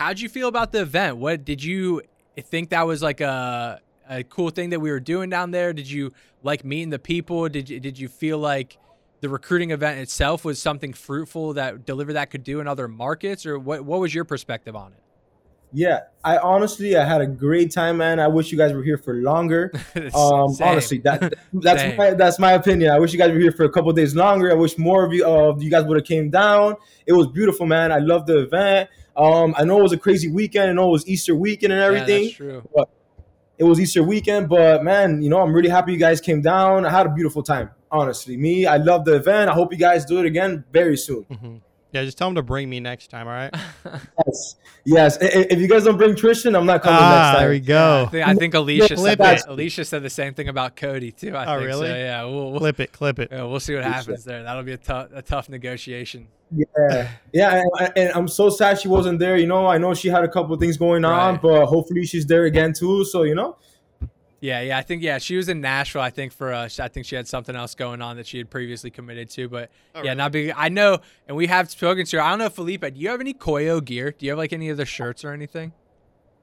[0.00, 1.18] how'd you feel about the event?
[1.18, 2.02] What did you
[2.40, 5.72] think that was like a, a cool thing that we were doing down there?
[5.72, 7.48] Did you like meeting the people?
[7.48, 8.78] Did you did you feel like
[9.20, 13.44] the recruiting event itself was something fruitful that deliver that could do in other markets?
[13.46, 15.02] Or what what was your perspective on it
[15.72, 18.18] Yeah, I honestly I had a great time, man.
[18.18, 19.72] I wish you guys were here for longer.
[20.14, 22.90] Um, honestly, that that's my, that's my opinion.
[22.90, 24.50] I wish you guys were here for a couple days longer.
[24.50, 26.74] I wish more of you of you guys would have came down.
[27.06, 27.92] It was beautiful, man.
[27.92, 28.90] I love the event.
[29.16, 30.70] Um, I know it was a crazy weekend.
[30.70, 32.24] I know it was Easter weekend and Yeah, everything.
[32.24, 32.62] that's true.
[33.58, 36.86] it was Easter weekend, but man, you know, I'm really happy you guys came down.
[36.86, 37.70] I had a beautiful time.
[37.90, 39.50] Honestly, me, I love the event.
[39.50, 41.22] I hope you guys do it again very soon.
[41.24, 41.56] hmm
[41.92, 43.26] Yeah, just tell them to bring me next time.
[43.26, 43.54] All right.
[44.26, 45.18] Yes, yes.
[45.20, 47.40] I- I- If you guys don't bring Tristan, I'm not coming ah, next time.
[47.42, 48.08] there we I go.
[48.10, 49.38] think, I think Alicia Flip said that.
[49.40, 49.44] it.
[49.48, 51.34] Alicia said the same thing about Cody too.
[51.36, 51.88] I Oh, think really?
[51.88, 53.28] So, yeah, we'll, we'll, Clip it, clip it.
[53.32, 53.94] yeah, we'll see what Alicia.
[53.96, 54.42] happens there.
[54.44, 56.28] That'll be a tough a tough negotiation.
[56.52, 59.36] Yeah, yeah, and, and I'm so sad she wasn't there.
[59.36, 61.42] You know, I know she had a couple things going on, Right.
[61.42, 63.04] but hopefully she's there again too.
[63.04, 63.56] So you know,
[64.42, 64.78] Yeah, yeah.
[64.78, 66.00] I think yeah, she was in Nashville.
[66.00, 68.48] I think for uh, I think she had something else going on that she had
[68.48, 69.48] previously committed to.
[69.48, 70.14] But Oh, yeah, really?
[70.16, 70.52] not big.
[70.56, 70.98] I know,
[71.28, 72.22] and we have spoken to her.
[72.22, 72.80] I don't know, Felipe.
[72.80, 74.12] Do you have any Coyo gear?
[74.16, 75.72] Do you have like any of the shirts or anything?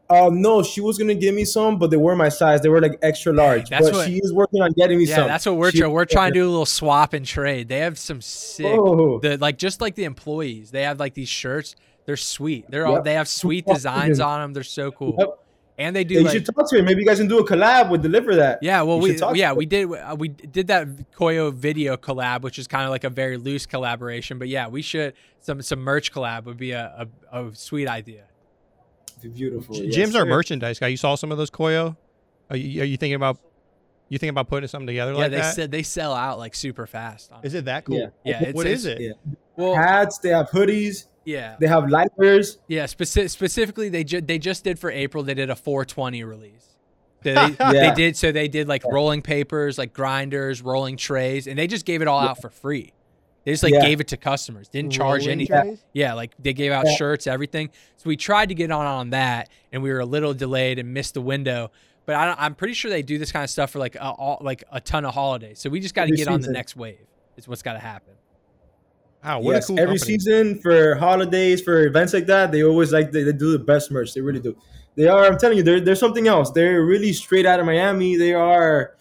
[0.10, 2.62] um, no, she was gonna give me some, but they were my size.
[2.62, 3.68] They were like extra large.
[3.70, 5.28] That's but what- she is working on getting me Yeah, some.
[5.28, 5.92] that's what we're She- trying.
[5.92, 7.68] We're trying to do a little swap and trade.
[7.68, 9.20] They have some sick, Oh.
[9.20, 10.72] the like just like the employees.
[10.72, 11.76] They have like these shirts.
[12.06, 12.72] They're sweet.
[12.72, 13.04] They're all Yep.
[13.04, 14.54] they have sweet designs on them.
[14.54, 15.16] They're so cool.
[15.20, 15.40] Yep.
[15.80, 16.86] And they Yeah, do you like should talk to him.
[16.86, 18.58] Maybe you guys can do a collab with DeliverThat.
[18.64, 21.98] Yeah, well, You we should talk yeah we did uh, we did that Coyo video
[21.98, 24.40] collab, which is kind of like a very loose collaboration.
[24.40, 28.24] But yeah, we should some some merch collab would be a a, a sweet idea.
[29.22, 29.76] Beautiful.
[29.76, 30.30] J- yes, Jim's our sir.
[30.30, 30.88] merchandise guy.
[30.88, 31.96] You saw some of those Coyo?
[32.50, 33.38] Are you, are you thinking about?
[34.10, 35.54] You thinking about putting something together yeah, like they that?
[35.54, 37.30] said they sell out like super fast.
[37.44, 37.98] Is it that cool?
[38.00, 38.08] Yeah.
[38.24, 39.18] Yeah, it's- What is it's- it?
[39.28, 39.36] Yeah.
[39.58, 40.20] Well, Hats.
[40.20, 41.08] They have hoodies.
[41.28, 42.58] Yeah, They have lighters.
[42.68, 42.86] yeah.
[42.86, 45.24] Speci- specifically, they ju- they just did for April.
[45.24, 46.66] They did a 420 release.
[47.24, 47.72] They, Yeah.
[47.74, 51.86] they did so they did like rolling papers, like grinders, rolling trays, and they just
[51.86, 52.94] gave it all out for free.
[53.44, 53.82] They just like Yeah.
[53.86, 55.62] gave it to customers, didn't charge Rolling anything.
[55.62, 55.84] trays?
[55.94, 56.96] Yeah, like they gave out Yeah.
[56.96, 57.70] shirts, everything.
[57.98, 60.94] So we tried to get on on that, and we were a little delayed and
[60.94, 61.72] missed the window.
[62.06, 64.38] But I, I'm pretty sure they do this kind of stuff for like a, all,
[64.42, 65.60] like a ton of holidays.
[65.60, 67.00] So we just got to Every get on the next wave.
[67.36, 68.14] Is what's got to happen.
[69.28, 70.20] Wow, what yes, a cool every company.
[70.20, 73.92] season for holidays, for events like that, they always like they, they do the best
[73.92, 74.14] merch.
[74.14, 74.56] They really do.
[74.96, 75.26] They are.
[75.26, 76.52] I'm telling you, they're, they're something else.
[76.52, 78.16] They're really straight out of Miami.
[78.16, 78.96] They are.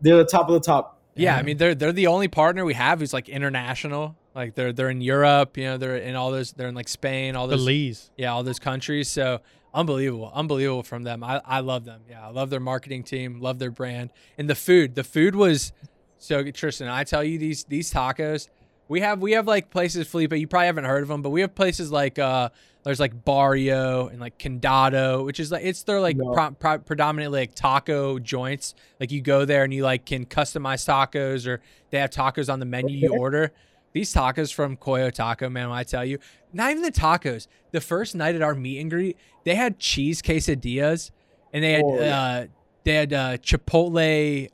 [0.00, 1.00] They're the top of the top.
[1.14, 4.16] Yeah, I mean they're they're the only partner we have who's like international.
[4.34, 7.36] Like they're they're in Europe, you know, they're in all those they're in like Spain,
[7.36, 8.10] all those Belize.
[8.16, 9.08] yeah, all those countries.
[9.08, 9.40] So
[9.72, 11.22] unbelievable, unbelievable from them.
[11.22, 12.02] I, I love them.
[12.10, 14.96] Yeah, I love their marketing team, love their brand, and the food.
[14.96, 15.72] The food was
[16.18, 16.56] so good.
[16.56, 16.88] Tristan.
[16.88, 18.48] I tell you these these tacos.
[18.88, 20.32] We have we have like places, Felipe.
[20.34, 22.50] You probably haven't heard of them, but we have places like uh
[22.82, 26.32] there's like Barrio and like Condado, which is like it's they're like No.
[26.32, 28.74] pro- pro- predominantly like taco joints.
[29.00, 32.60] Like you go there and you like can customize tacos or they have tacos on
[32.60, 33.52] the menu you order.
[33.92, 36.18] These tacos from Coyo Taco, man, when I tell you,
[36.52, 37.46] not even the tacos.
[37.70, 41.12] The first night at our meet and greet, they had cheese quesadillas,
[41.52, 42.20] and they had Oh, yeah.
[42.22, 42.46] uh,
[42.82, 44.50] they had uh, Chipotle.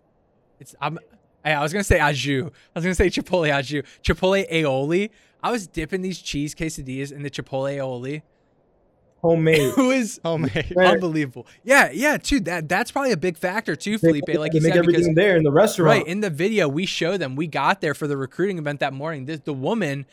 [0.60, 0.98] It's I'm
[1.44, 2.50] I I was gonna say aju.
[2.74, 3.83] I was gonna say Chipotle aju.
[4.03, 5.11] Chipotle aioli.
[5.42, 8.22] I was dipping these cheese quesadillas in the Chipotle aioli.
[9.22, 9.61] Homemade.
[9.76, 10.72] It was Homemade.
[10.74, 10.94] Right.
[10.94, 11.46] unbelievable.
[11.62, 12.40] Yeah, yeah, too.
[12.40, 14.38] That that's probably a big factor too, They, Felipe.
[14.38, 15.98] Like you make said, because everything there in the restaurant.
[15.98, 17.37] Right in the video, we show them.
[17.37, 19.26] We got there for the recruiting event that morning.
[19.26, 20.07] This, the woman,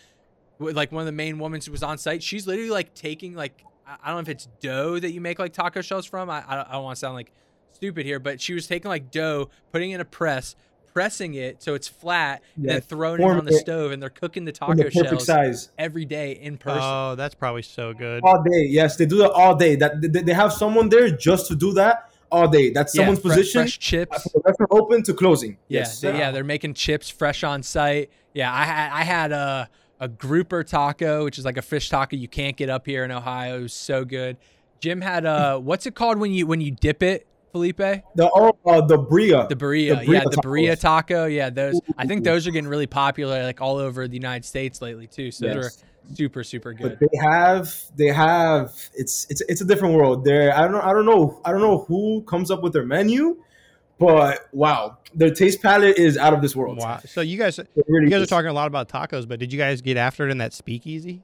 [0.60, 3.63] like one of the main women who was on site, she's literally like taking like
[3.86, 6.30] I I don't know if it's dough that you make like taco shells from.
[6.30, 7.32] I I don't, I don't want to sound like
[7.72, 10.56] stupid here, but she was taking like dough, putting it in a press,
[10.97, 14.10] pressing it so it's flat, and then throwing it on the it stove, and they're
[14.10, 15.69] cooking the taco the shells size.
[15.77, 16.81] every day in person.
[16.83, 18.23] Oh, that's probably so good.
[18.23, 18.65] All day.
[18.67, 19.75] Yes, they do that all day.
[19.75, 22.71] That they, they have someone there just to do that all day.
[22.71, 24.27] That's Yeah, someone's fre- position fresh chips.
[24.57, 25.60] from open to closing.
[25.67, 28.10] Yeah, Yes, they, yeah, they're making chips fresh on site.
[28.33, 32.15] Yeah, I had I had a a grouper taco, which is like a fish taco
[32.15, 33.60] you can't get up here in Ohio.
[33.60, 34.38] It was so good.
[34.79, 37.27] Jim had a what's it called when you when you dip it,
[37.58, 37.78] Felipe?
[37.78, 39.48] The The oh, uh, the birria.
[39.48, 39.50] burrito.
[39.50, 40.80] The Birria yeah, burrito the burrito tacos.
[40.80, 41.26] taco.
[41.26, 44.82] Yeah, those I think those are getting really popular like all over the United States
[44.82, 45.32] lately too.
[45.32, 45.84] So those Yes.
[45.84, 46.98] are super super good.
[47.00, 50.24] But they have they have it's it's it's a different world.
[50.24, 53.38] There I don't I don't know I don't know who comes up with their menu,
[54.00, 56.78] but wow, their taste palette is out of this world.
[56.78, 57.00] Wow.
[57.06, 59.60] So you guys, really you guys are talking a lot about tacos, but did you
[59.60, 61.24] guys get after it in that speakeasy?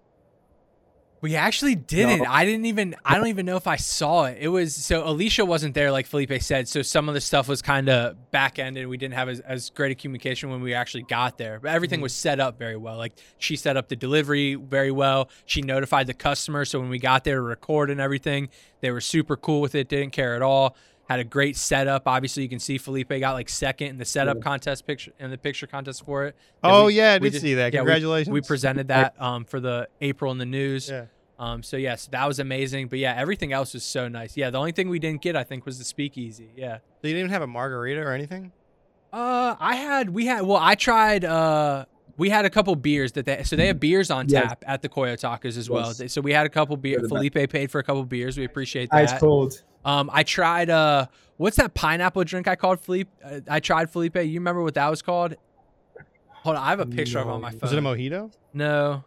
[1.24, 2.24] We actually didn't.
[2.24, 2.30] No.
[2.30, 2.98] I didn't even.
[3.06, 4.40] I don't even know if I saw it.
[4.42, 6.68] It was so Alicia wasn't there, like Felipe said.
[6.68, 8.88] So some of the stuff was kind of back ended.
[8.88, 11.62] We didn't have as, as great a communication when we actually got there.
[11.62, 12.04] But everything mm-hmm.
[12.04, 12.98] was set up very well.
[12.98, 15.30] Like she set up the delivery very well.
[15.46, 16.66] She notified the customer.
[16.66, 18.50] So when we got there to record and everything,
[18.82, 19.88] they were super cool with it.
[19.88, 20.76] Didn't care at all.
[21.14, 22.08] Had a great setup.
[22.08, 25.38] Obviously, you can see Felipe got like second in the setup contest picture in the
[25.38, 26.36] picture contest for it.
[26.64, 27.72] That Oh we- yeah, I we did see that.
[27.72, 28.34] yeah, Congratulations.
[28.34, 30.90] we presented that um, for the April in the news.
[30.90, 31.06] Yeah.
[31.38, 32.88] Um, so yes, that was amazing.
[32.88, 34.36] But yeah, everything else was so nice.
[34.36, 36.50] Yeah, the only thing we didn't get, I think, was the speakeasy.
[36.56, 36.80] Yeah.
[37.02, 38.52] They didn't even have a margarita or anything.
[39.12, 41.24] Uh, I had we had well, I tried.
[41.26, 41.86] Uh,
[42.18, 44.48] we had a couple beers that they so they have beers on Yes.
[44.48, 45.94] tap at the Coyo Tacos as well.
[45.96, 46.12] Yes.
[46.14, 47.02] So we had a couple beers.
[47.02, 47.34] They're the best.
[47.34, 48.38] Felipe paid for a couple beers.
[48.38, 48.98] We appreciate that.
[49.12, 49.62] Ice cold.
[49.86, 51.08] Um, I tried uh,
[51.38, 53.10] what's that pineapple drink I called Felipe?
[53.24, 54.16] Uh, I tried Felipe.
[54.16, 55.36] You remember what that was called?
[56.30, 57.60] Hold on, I have a picture of it on my phone.
[57.62, 58.32] Was it a mojito?
[58.54, 59.04] no.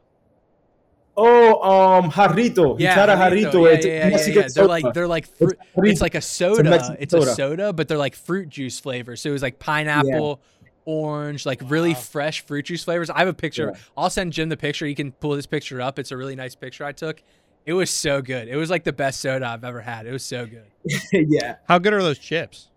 [1.18, 1.62] Oh,
[2.02, 2.76] um, jarrito.
[2.78, 3.52] Yeah, he tried a Jarrito.
[3.52, 3.64] jarrito.
[3.64, 4.48] Yeah, It's yeah, yeah, yeah, yeah.
[4.54, 5.58] They're like they're like fruit.
[5.74, 5.90] Jarrito.
[5.90, 6.62] It's like a soda.
[6.64, 7.34] Mexican It's a soda.
[7.34, 9.22] soda, but they're like fruit juice flavors.
[9.22, 10.42] So it was like pineapple,
[10.84, 13.08] orange, like really fresh fruit juice flavors.
[13.08, 13.72] I have a picture.
[13.74, 13.80] Yeah.
[13.96, 14.84] I'll send Jim the picture.
[14.84, 15.98] He can pull this picture up.
[15.98, 17.22] It's a really nice picture I took.
[17.66, 18.46] It was so good.
[18.48, 20.06] It was like the best soda I've ever had.
[20.06, 20.66] It was so good.
[21.12, 21.56] yeah.
[21.68, 22.68] How good are those chips?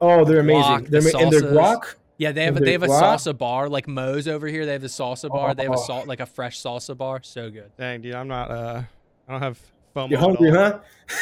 [0.00, 0.90] Oh, they're Guac, amazing.
[0.90, 1.52] They're the ma- and their salsas.
[1.80, 1.94] guac.
[2.18, 3.00] Yeah, they have a, they have a guac?
[3.02, 4.64] salsa bar like Moe's over here.
[4.66, 5.54] They have the salsa bar.
[5.54, 5.84] They have a Oh.
[5.84, 7.20] salt like a fresh salsa bar.
[7.22, 7.70] So good.
[7.76, 8.50] Dang, dude, I'm not.
[8.50, 8.82] Uh,
[9.28, 9.58] I don't have
[9.94, 10.10] FOMO.
[10.10, 10.56] You're at hungry, all.
[10.56, 10.78] huh?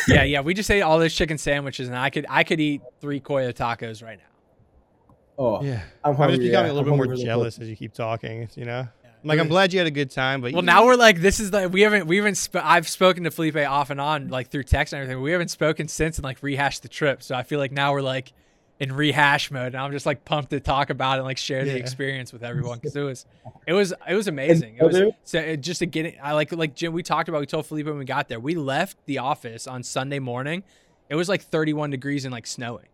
[0.09, 0.41] yeah, yeah.
[0.41, 3.53] We just ate all those chicken sandwiches, and I could I could eat three Coyo
[3.53, 5.15] tacos right now.
[5.39, 5.83] Oh, Yeah.
[6.05, 6.37] I'm I'm hungry.
[6.37, 6.73] just becoming yeah.
[6.73, 7.27] a little I'm bit more really quick.
[7.27, 8.49] jealous as you keep talking.
[8.55, 9.51] You know, I'm like I'm mm.
[9.51, 11.73] glad you had a good time, but Well, you- now we're like, this is like
[11.73, 12.37] we haven't we haven't.
[12.39, 15.19] Sp- I've spoken to Felipe off and on like through text and everything.
[15.19, 17.23] But we haven't spoken since and like rehashed the trip.
[17.23, 18.33] So I feel like now we're like
[18.79, 21.65] in rehash mode, and I'm just like pumped to talk about it and like share
[21.65, 21.77] the Yeah.
[21.79, 23.27] experience with everyone because it was
[23.67, 24.77] it was it was amazing.
[24.77, 26.17] It was so it, just to get it.
[26.23, 26.93] I like like Jim.
[26.93, 27.41] We talked about.
[27.41, 28.41] We told Felipe when we got there.
[28.41, 30.63] We left the office on Sunday morning.
[31.09, 32.89] It was like 31 degrees and like snowing,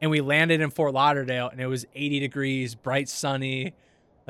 [0.00, 3.74] and we landed in Fort Lauderdale and it was 80 degrees, bright sunny.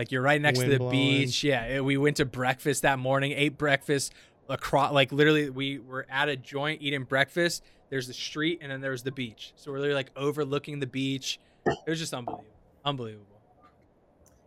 [0.01, 0.93] Like you're right next to the blowing.
[0.93, 1.45] beach.
[1.45, 4.15] Yeah, it- we went to breakfast that morning, ate breakfast
[4.49, 4.95] across.
[4.95, 7.63] Like literally, we were at a joint eating breakfast.
[7.91, 9.53] There's the street, and then there's the beach.
[9.57, 11.39] So we're literally like overlooking the beach.
[11.67, 12.47] It was just unbelievable,
[12.83, 13.27] unbelievable.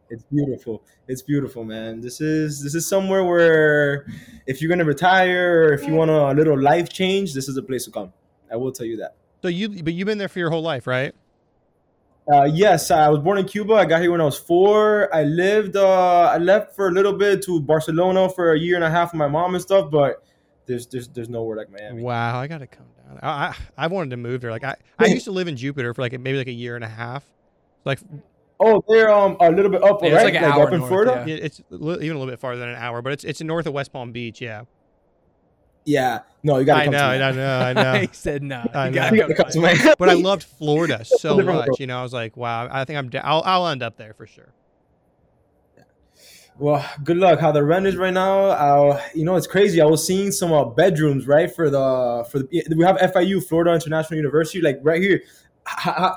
[0.09, 0.81] It's beautiful.
[1.07, 2.01] It's beautiful, man.
[2.01, 4.07] This is this is somewhere where
[4.47, 7.61] if you're gonna retire or if you want a little life change, this is a
[7.61, 8.11] place to come.
[8.51, 9.17] I will tell you that.
[9.43, 11.13] so you, but you've been there for your whole life, right?
[12.31, 13.73] Uh, yes, I was born in Cuba.
[13.73, 15.13] I got here when I was four.
[15.13, 15.75] I lived.
[15.75, 19.11] Uh, I left for a little bit to Barcelona for a year and a half
[19.11, 19.91] with my mom and stuff.
[19.91, 20.23] But
[20.65, 22.01] there's there's there's nowhere like Miami.
[22.01, 23.19] Wow, I gotta come down.
[23.21, 24.51] I, I I wanted to move there.
[24.51, 26.83] Like I, I used to live in Jupiter for like maybe like a year and
[26.85, 27.25] a half.
[27.83, 27.99] Like
[28.59, 30.25] Oh, they're um a little bit up, Yeah, it's right?
[30.25, 31.25] like an hour up in north, Florida.
[31.27, 31.35] Yeah.
[31.35, 33.73] it's li- even a little bit farther than an hour, but it's it's north of
[33.73, 34.39] West Palm Beach.
[34.39, 34.63] Yeah,
[35.85, 36.19] Yeah.
[36.43, 37.37] No, you gotta I come know, to I Miami.
[37.37, 37.99] know, I know.
[38.01, 38.65] he said no.
[38.73, 38.95] I You know.
[38.95, 39.59] gotta You gotta come to.
[39.61, 39.93] Miami.
[39.99, 41.79] but I loved Florida so much.
[41.79, 43.09] You know, I was like, wow, I think I'm.
[43.09, 44.51] Da- I'll I'll end up there for sure.
[46.59, 47.39] Well, good luck.
[47.39, 48.41] How the rent is right now?
[48.45, 49.81] Uh, you know, it's crazy.
[49.81, 53.73] I was seeing some uh, bedrooms, right, for the for the we have FIU, Florida
[53.73, 55.23] International University, like right here,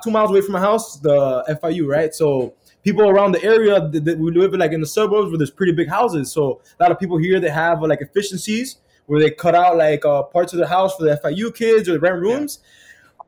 [0.05, 2.14] two miles away from my house, the FIU, right.
[2.14, 2.55] So
[2.85, 5.51] people around the area that that we live in, like in the suburbs where there's
[5.51, 6.31] pretty big houses.
[6.33, 10.04] So a lot of people here they have like efficiencies where they cut out like
[10.04, 12.61] uh, parts of the house for the FIU kids or the rent rooms.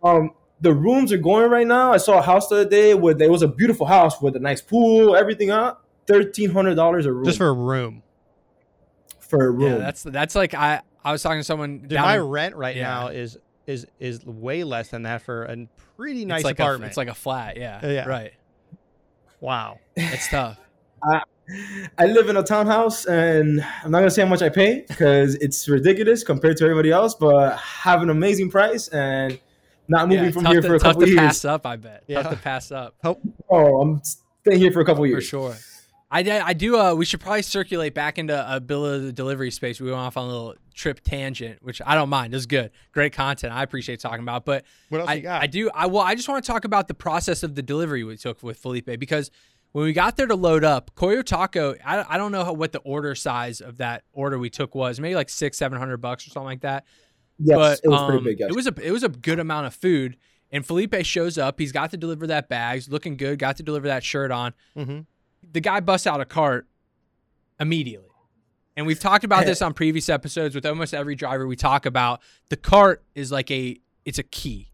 [0.03, 1.93] Um, the rooms are going right now.
[1.93, 4.41] I saw a house the other day where it was a beautiful house with a
[4.41, 5.85] nice pool, everything up.
[6.07, 8.03] Thirteen hundred dollars a room Just for a room.
[9.21, 9.73] for a room.
[9.73, 11.81] Yeah, that's that's like I I was talking to someone.
[11.81, 12.85] Dude, down my in- rent right yeah.
[12.85, 16.85] now is is is way less than that for a pretty nice it's like apartment.
[16.85, 17.59] A, it's like a flat.
[17.59, 17.81] Yeah.
[17.83, 18.09] Uh, yeah.
[18.09, 18.33] Right.
[19.41, 19.79] wow.
[19.97, 20.59] It's tough.
[21.03, 21.23] I
[21.99, 25.69] live in a townhouse, and I'm not gonna say how much I pay because it's
[25.69, 27.15] ridiculous compared to everybody else.
[27.15, 29.39] But have an amazing price and
[29.89, 31.19] not moving yeah, from here to, for a tough couple to years.
[31.19, 31.67] pass up.
[31.67, 32.05] I bet.
[32.07, 32.23] Yeah.
[32.23, 32.95] Tough to pass up
[33.51, 34.03] Oh, I'm
[34.43, 35.63] staying here for a couple years for years.
[35.63, 35.79] sure.
[36.11, 36.79] I do.
[36.79, 39.81] Uh, we should probably circulate back into a bill of the delivery space.
[39.81, 42.33] We went off on a little trip tangent, which I don't mind.
[42.33, 43.53] It was good, great content.
[43.53, 44.45] I appreciate talking about.
[44.45, 45.43] But What else I, you got?
[45.43, 45.71] I do.
[45.71, 48.43] I well, I just want to talk about the process of the delivery we took
[48.43, 49.31] with Felipe because
[49.73, 52.73] when we got there to load up, Coyo Taco, I, I don't know how, what
[52.73, 54.99] the order size of that order we took was.
[54.99, 56.85] Maybe like six, seven hundred bucks or something like that.
[57.39, 58.41] Yes, but it was um, pretty big.
[58.41, 58.51] Yes.
[58.51, 60.17] It was a it was a good amount of food.
[60.51, 61.59] And Felipe shows up.
[61.61, 63.39] He's got to DeliverThat bags, looking good.
[63.39, 64.55] Got to DeliverThat shirt on.
[64.75, 65.01] hmm
[65.53, 66.67] The guy busts out a cart
[67.61, 68.09] immediately.
[68.77, 72.21] And we've talked about this on previous episodes with almost every driver we talk about.
[72.49, 74.71] The cart is like a it's a key.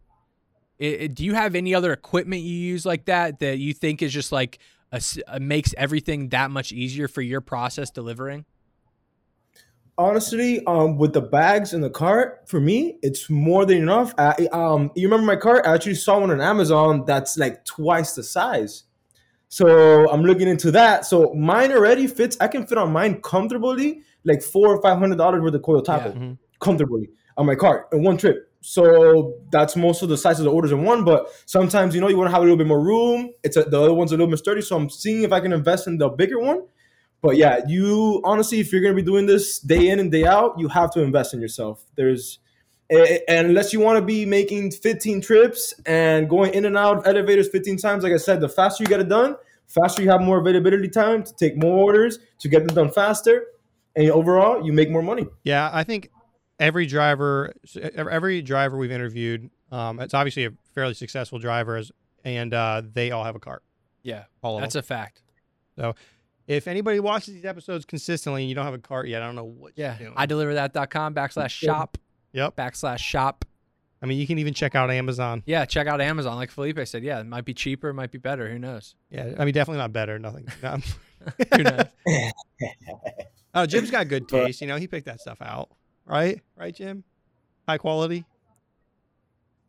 [0.79, 4.03] It, it- do you have any other equipment you use like that that you think
[4.03, 4.59] is just like
[4.95, 8.45] uh makes everything that much easier for your process delivering?
[9.97, 14.13] Honestly, um, with the bags in the cart, for me, it's more than enough.
[14.19, 15.65] I, um, you remember my cart?
[15.67, 18.85] I actually saw one on Amazon that's like twice the size.
[19.49, 21.07] So I'm looking into that.
[21.07, 22.37] So mine already fits.
[22.41, 25.85] I can fit on mine comfortably, like four or five hundred dollars worth of Coyo
[25.85, 26.15] Taco, Yeah.
[26.17, 26.39] Mhm.
[26.59, 28.51] comfortably on my cart in one trip.
[28.67, 31.05] So that's most of the size of the orders in one.
[31.05, 33.31] But sometimes you know you want to have a little bit more room.
[33.43, 34.63] It's a, the other one's a little bit sturdy.
[34.63, 36.63] So I'm seeing if I can invest in the bigger one.
[37.21, 40.59] but yeah, you honestly, if you're gonna be doing this day in and day out,
[40.59, 41.85] you have to invest in yourself.
[41.95, 42.39] There's
[42.89, 47.07] and unless you want to be making 15 trips and going in and out of
[47.07, 49.37] elevators 15 times, like I said, the faster you get it done,
[49.67, 53.45] faster you have more availability time to take more orders, to get them done faster,
[53.95, 55.27] and overall you make more money.
[55.43, 56.11] Yeah, I think
[56.59, 57.55] every driver,
[57.97, 61.83] every driver we've interviewed, um, it's obviously a fairly successful driver,
[62.25, 63.63] and uh, they all have a cart.
[64.03, 64.81] Yeah, all that's them.
[64.81, 65.23] a fact.
[65.77, 65.95] So
[66.47, 69.35] if anybody watches these episodes consistently and you don't have a cart yet, I don't
[69.35, 69.97] know what yeah.
[69.99, 70.19] you're doing.
[70.19, 71.99] ideliverthat.com backslash shop.
[72.33, 72.57] Yep.
[72.57, 73.45] Backslash shop.
[74.03, 75.43] I mean, you can even check out Amazon.
[75.47, 76.37] Yeah, check out Amazon.
[76.37, 78.51] Like Felipe said, yeah, it might be cheaper, it might be better.
[78.51, 78.97] Who knows?
[79.09, 80.19] Yeah, I mean, definitely not better.
[80.19, 80.47] Nothing.
[81.57, 81.85] Who knows?
[83.55, 84.61] oh, Jim's got good taste.
[84.61, 85.71] You know, he picked that stuff out,
[86.07, 86.41] right?
[86.57, 87.05] Right, Jim?
[87.69, 88.25] High quality.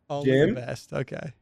[0.08, 0.54] Only Jim?
[0.54, 0.92] the best.
[0.92, 1.32] Okay.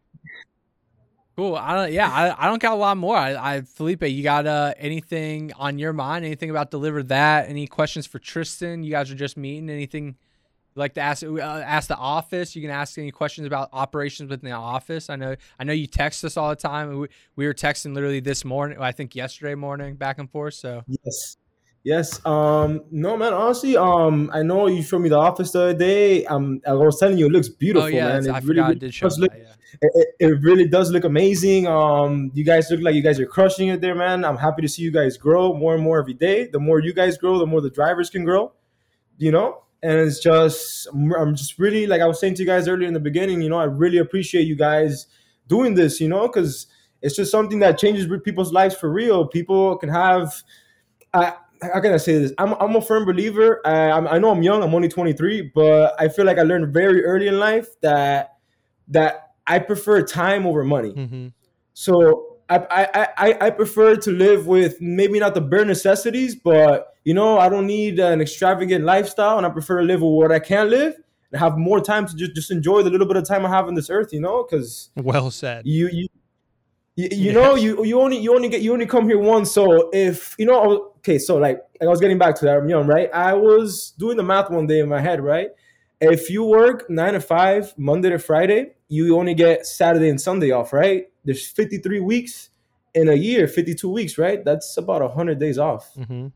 [1.36, 1.56] Cool.
[1.56, 1.92] I don't.
[1.92, 3.16] Yeah, I, I don't got a lot more.
[3.16, 6.24] I, I Felipe, you got uh, anything on your mind?
[6.24, 7.48] Anything about DeliverThat?
[7.48, 8.84] Any questions for Tristan?
[8.84, 9.68] You guys are just meeting.
[9.68, 11.24] Anything you'd like to ask?
[11.24, 12.54] Uh, ask the office.
[12.54, 15.10] You can ask any questions about operations within the office.
[15.10, 15.34] I know.
[15.58, 17.00] I know you text us all the time.
[17.00, 18.78] We, we were texting literally this morning.
[18.80, 20.54] I think yesterday morning, back and forth.
[20.54, 21.36] So yes.
[21.84, 22.24] Yes.
[22.24, 22.82] Um.
[22.90, 23.34] No, man.
[23.34, 26.24] Honestly, um, I know you showed me the office the other day.
[26.24, 28.26] Um, I was telling you, it looks beautiful, oh yeah, man.
[28.26, 29.22] It I really, forgot I really did show does that.
[29.22, 29.88] look- yeah.
[29.94, 31.66] it, it really does look amazing.
[31.66, 34.24] Um, you guys look like you guys are crushing it there, man.
[34.24, 36.46] I'm happy to see you guys grow more and more every day.
[36.46, 38.52] The more you guys grow, the more the drivers can grow.
[39.18, 42.66] You know, and it's just I'm just really like I was saying to you guys
[42.66, 43.42] earlier in the beginning.
[43.42, 45.06] You know, I really appreciate you guys
[45.48, 46.00] doing this.
[46.00, 46.66] You know, because
[47.02, 49.26] it's just something that changes people's lives for real.
[49.26, 50.42] People can have.
[51.12, 51.34] I,
[51.72, 52.32] how can I say this?
[52.38, 53.60] I'm, I'm a firm believer.
[53.64, 54.62] I, I'm, I know I'm young.
[54.62, 58.36] I'm only 23, but I feel like I learned very early in life that
[58.88, 60.92] that I prefer time over money.
[60.92, 61.28] Mm-hmm.
[61.72, 66.94] So I, I, I, I prefer to live with maybe not the bare necessities, but
[67.04, 70.32] you know, I don't need an extravagant lifestyle, and I prefer to live with what
[70.32, 70.94] I can live
[71.32, 73.66] and have more time to just, just enjoy the little bit of time I have
[73.66, 74.12] on this earth.
[74.12, 75.66] You know, because Well said.
[75.66, 76.08] you you
[76.96, 79.52] you, you know you you only you only get you only come here once.
[79.52, 82.68] So if you know, okay, so like, like I was getting back to that, I'm
[82.68, 83.10] young, right?
[83.12, 85.48] I was doing the math one day in my head, right?
[86.00, 90.50] If you work nine to five, Monday to Friday, you only get Saturday and Sunday
[90.50, 91.06] off, right?
[91.24, 92.50] There's 53 weeks
[92.94, 94.44] in a year, 52 weeks, right?
[94.44, 95.94] That's about 100 days off.
[95.94, 96.28] Mm-hmm.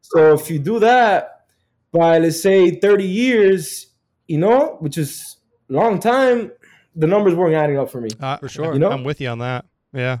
[0.00, 1.46] So if you do that
[1.92, 3.88] by let's say 30 years,
[4.28, 5.36] you know, which is
[5.68, 6.52] a long time,
[6.94, 8.10] the numbers weren't adding up for me.
[8.20, 8.72] Uh, For sure.
[8.72, 8.90] You know?
[8.90, 9.64] I'm with you on that.
[9.92, 10.18] Yeah.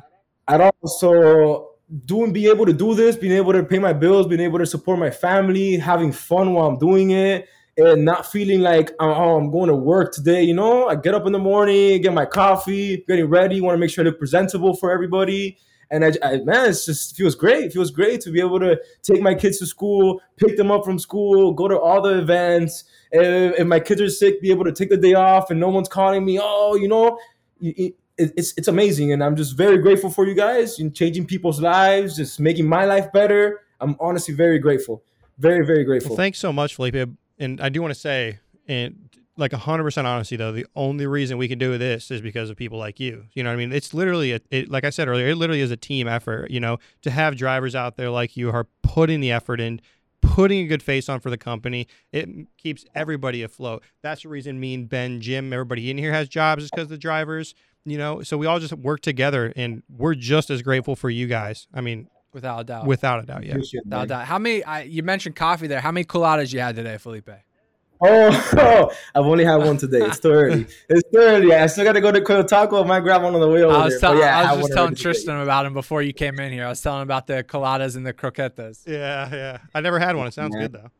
[0.48, 0.72] All.
[0.86, 1.70] So
[2.04, 4.66] doing being able to do this, being able to pay my bills, being able to
[4.66, 9.36] support my family, having fun while I'm doing it, and not feeling like uh, oh
[9.36, 10.42] I'm going to work today.
[10.42, 13.78] You know, I get up in the morning, get my coffee, getting ready, want to
[13.78, 15.58] make sure I look presentable for everybody.
[15.92, 17.64] And I, I, man, it just feels great.
[17.64, 20.84] It feels great to be able to take my kids to school, pick them up
[20.84, 22.84] from school, go to all the events.
[23.10, 25.68] If, if my kids are sick, be able to take the day off, and no
[25.68, 26.38] one's calling me.
[26.40, 27.18] Oh, you know,
[28.20, 32.16] it's it's amazing, and I'm just very grateful for you guys and changing people's lives,
[32.16, 33.60] just making my life better.
[33.80, 35.02] I'm honestly very grateful,
[35.38, 36.10] very very grateful.
[36.10, 37.08] Well, thanks so much, Felipe.
[37.38, 39.08] And I do want to say, and
[39.40, 42.78] like 100% honesty, though, the only reason we can do this is because of people
[42.78, 43.24] like you.
[43.32, 43.72] You know what I mean?
[43.72, 46.50] It's literally, a, it, like I said earlier, it literally is a team effort.
[46.50, 49.80] You know, to have drivers out there like you are putting the effort in,
[50.20, 53.82] putting a good face on for the company, it keeps everybody afloat.
[54.02, 56.98] That's the reason me and Ben, Jim, everybody in here has jobs is because the
[56.98, 57.54] drivers,
[57.84, 61.26] you know, so we all just work together and we're just as grateful for you
[61.26, 61.66] guys.
[61.72, 62.86] I mean, Without a doubt.
[62.86, 63.56] without a doubt, yeah.
[63.84, 64.24] Without a doubt.
[64.26, 64.62] How many?
[64.62, 65.80] I, you mentioned coffee there.
[65.80, 67.28] How many coladas you had today, Felipe?
[68.02, 69.98] Oh, I've only had one today.
[69.98, 70.66] It's too early.
[70.88, 71.52] It's too early.
[71.52, 72.82] I still got to go to Coyo Taco.
[72.82, 74.00] I might grab one on the way over I was, there.
[74.12, 75.02] tell- yeah, I had was just telling already today.
[75.02, 76.64] Tristan about him before you came in here.
[76.64, 78.86] I was telling him about the coladas and the croquetas.
[78.86, 79.58] Yeah, yeah.
[79.74, 80.28] I never had one.
[80.28, 80.62] It sounds Yeah.
[80.62, 80.90] good though.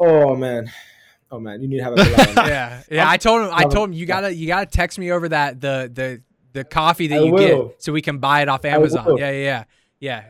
[0.00, 0.70] Oh man,
[1.32, 2.36] oh man, you need to have a collab.
[2.48, 3.08] yeah, yeah.
[3.10, 3.50] I told him.
[3.52, 6.22] I told him you gotta you gotta text me over that the the
[6.52, 7.66] the coffee that I you will.
[7.68, 9.16] get so we can buy it off Amazon.
[9.16, 9.64] Yeah, yeah, yeah,
[9.98, 10.24] yeah.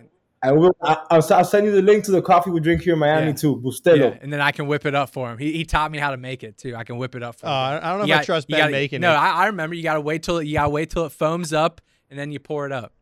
[0.44, 0.74] I will.
[0.82, 3.26] I, I'll, I'll send you the link to the coffee we drink here in Miami
[3.28, 3.32] Yeah.
[3.34, 3.98] too, Bustelo.
[3.98, 4.18] yeah.
[4.22, 5.38] And then I can whip it up for him.
[5.38, 6.74] He, he taught me how to make it too.
[6.74, 7.80] I can whip it up for Uh, him.
[7.84, 9.16] I don't know if You I trust you Ben gotta- making no, it.
[9.16, 9.76] I, I remember.
[9.76, 11.80] You gotta wait till it, you gotta wait till it foams up,
[12.10, 12.92] and then you pour it up.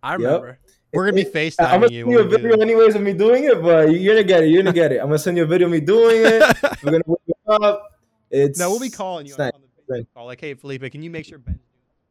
[0.00, 0.58] I remember.
[0.94, 3.02] We're gonna be FaceTiming I'm gonna you send you a we do video anyways of
[3.02, 4.50] me doing it, but you're gonna get it.
[4.50, 5.00] You're gonna get it.
[5.00, 6.42] I'm gonna send you a video of me doing it.
[6.82, 7.98] We're gonna it up.
[8.30, 9.52] It's No, we'll be calling you on, nice.
[9.54, 10.26] on the Facebook call.
[10.26, 11.60] Like, hey, Felipe, can you make sure Ben's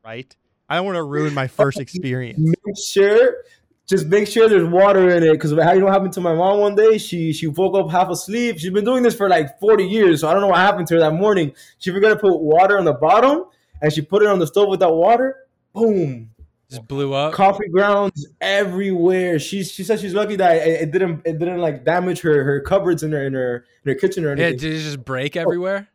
[0.04, 0.36] right?
[0.70, 2.40] I don't want to ruin my first experience.
[2.40, 3.44] Make sure,
[3.88, 5.34] just make sure there's water in it.
[5.34, 6.98] Because how you know what happened to my mom one day?
[6.98, 8.60] She she woke up half asleep.
[8.60, 10.96] She's been doing this for like 40 years, so I don't know what happened to
[10.96, 11.54] her that morning.
[11.80, 13.46] She forgot to put water on the bottom,
[13.82, 15.48] and she put it on the stove without water.
[15.74, 16.30] Boom.
[16.74, 17.34] Just blew up.
[17.34, 19.40] coffee grounds everywhere.
[19.40, 22.60] She she said she's lucky that it, it didn't it didn't like damage her her
[22.62, 24.42] cupboards in her in her in her kitchen or anything.
[24.42, 24.70] Yeah, anything.
[24.72, 25.42] did it just break oh.
[25.42, 25.88] everywhere?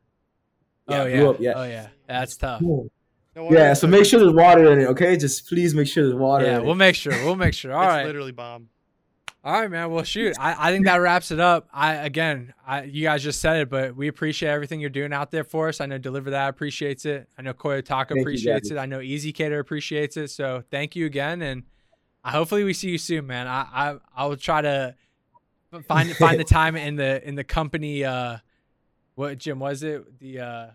[0.88, 1.24] Yeah, oh yeah.
[1.24, 1.52] up, yeah.
[1.56, 1.88] Oh yeah.
[2.06, 2.62] That's tough.
[2.62, 2.88] No
[3.36, 5.16] Yeah, so so- make sure there's water in it, okay?
[5.16, 6.46] Just please make sure there's water.
[6.46, 6.76] Yeah, in we'll it.
[6.76, 7.12] make sure.
[7.24, 7.72] We'll make sure.
[7.74, 8.06] All it's right.
[8.06, 8.68] literally bomb.
[9.48, 9.90] All right, man.
[9.90, 10.36] Well, shoot.
[10.38, 11.70] I, I think that wraps it up.
[11.72, 15.30] I again, I you guys just said it, but we appreciate everything you're doing out
[15.30, 15.80] there for us.
[15.80, 17.30] I know DeliverThat appreciates it.
[17.38, 18.76] I know Coyo Taco appreciates it.
[18.76, 20.28] I know ezCater appreciates it.
[20.28, 21.62] So thank you again, and
[22.22, 23.46] I, hopefully we see you soon, man.
[23.46, 24.94] I I, I will try to
[25.86, 28.04] find find the time in the in the company.
[28.04, 28.36] Uh,
[29.14, 30.18] what Jim was it?
[30.18, 30.66] The uh,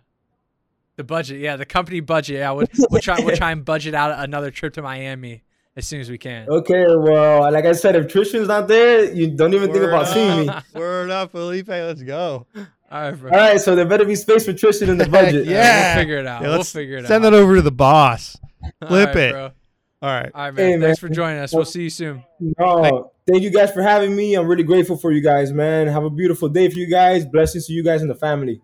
[0.96, 1.42] the budget.
[1.42, 2.38] Yeah, the company budget.
[2.38, 5.44] Yeah, we'll, we'll try we'll try and budget out another trip to Miami
[5.76, 6.48] as soon as we can.
[6.50, 10.08] Okay, well, like I said, if Tristan's not there, you don't even think Word about
[10.08, 10.50] seeing me.
[10.50, 10.64] up.
[10.74, 11.68] Word up, Felipe.
[11.68, 12.46] Let's go.
[12.56, 13.32] All right, bro.
[13.32, 15.48] All right, so there better be space for Tristan in the budget.
[15.48, 15.96] Yeah.
[15.96, 16.42] we'll figure it out.
[16.42, 17.24] Yeah, we'll let's figure it Send out.
[17.24, 18.38] Send that over to the boss.
[18.88, 19.32] Flip right, it.
[19.32, 19.52] bro.
[20.04, 20.32] All right.
[20.36, 20.66] All right, man.
[20.66, 20.82] Hey, man.
[20.82, 21.54] Thanks for joining us.
[21.54, 22.24] We'll see you soon.
[22.60, 24.36] No, thank you guys for having me.
[24.36, 25.88] I'm really grateful for you guys, man.
[25.88, 27.26] Have a beautiful day for you guys.
[27.26, 28.62] Blessings to you guys and the family.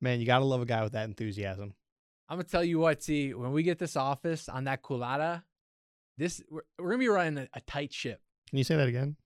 [0.00, 1.74] Man, you gotta love a guy with that enthusiasm.
[2.28, 3.34] I'm gonna tell you what, T.
[3.34, 5.42] When we get this office on that culata,
[6.18, 8.20] this we're, we're gonna be running a, a tight ship.
[8.48, 9.16] Can you say that again?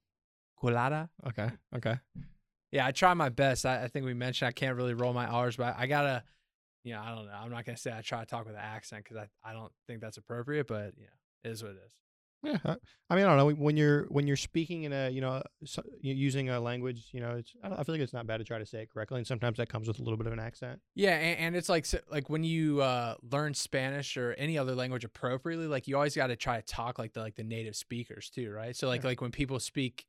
[0.62, 1.08] Culata.
[1.26, 1.50] Okay.
[1.76, 1.98] Okay.
[2.70, 3.66] Yeah, I try my best.
[3.66, 6.22] I, I think we mentioned I can't really roll my R's, but I gotta,
[6.84, 7.32] you know, I don't know.
[7.32, 9.72] I'm not gonna say I try to talk with an accent because I, I don't
[9.86, 11.92] think that's appropriate, but you know, it is what it is.
[12.42, 12.58] Yeah.
[12.64, 13.50] I- mean, I don't know.
[13.50, 15.42] When you're when you're speaking in a you know
[16.00, 18.44] using a language, you know, it's I, don't, I feel like it's not bad to
[18.44, 20.38] try to say it correctly, and sometimes that comes with a little bit of an
[20.40, 20.80] accent.
[20.94, 25.04] Yeah, and, and it's like like when you uh, learn Spanish or any other language
[25.04, 28.30] appropriately, like you always got to try to talk like the like the native speakers
[28.30, 28.74] too, right?
[28.74, 29.08] So like Yeah.
[29.08, 30.06] like when people speak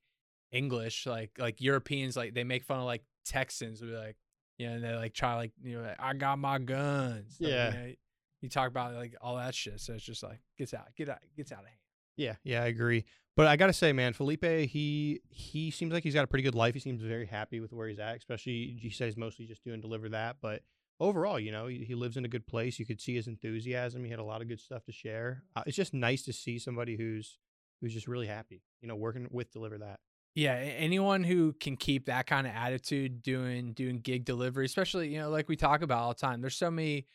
[0.51, 4.15] English, like like Europeans, like they make fun of like Texans, be like,
[4.57, 7.37] you know, and they like try like you know, like, I got my guns.
[7.39, 7.67] Like, Yeah.
[7.73, 7.93] you, know,
[8.41, 11.19] you talk about like all that shit, so it's just like gets out, get out,
[11.35, 11.77] gets out of hand.
[12.17, 13.05] Yeah, yeah, I agree.
[13.35, 16.55] But I gotta say, man, Felipe, he he seems like he's got a pretty good
[16.55, 16.75] life.
[16.75, 18.17] He seems very happy with where he's at.
[18.17, 20.35] Especially, he says mostly just doing DeliverThat.
[20.41, 20.61] But
[20.99, 22.77] overall, you know, he, he lives in a good place.
[22.77, 24.03] You could see his enthusiasm.
[24.03, 25.43] He had a lot of good stuff to share.
[25.55, 27.39] Uh, it's just nice to see somebody who's
[27.81, 28.61] who's just really happy.
[28.81, 29.97] You know, working with DeliverThat.
[30.35, 35.19] Yeah, anyone who can keep that kind of attitude doing doing gig delivery, especially you
[35.19, 36.41] know like we talk about all the time.
[36.41, 37.05] There's so many,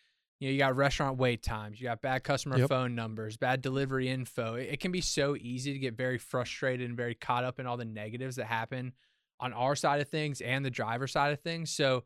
[0.41, 2.68] you know, you got restaurant wait times, you got bad customer Yep.
[2.68, 4.55] phone numbers, bad delivery info.
[4.55, 7.66] It, it can be so easy to get very frustrated and very caught up in
[7.66, 8.93] all the negatives that happen
[9.41, 11.70] on our side of things and the driver side of things.
[11.70, 12.05] So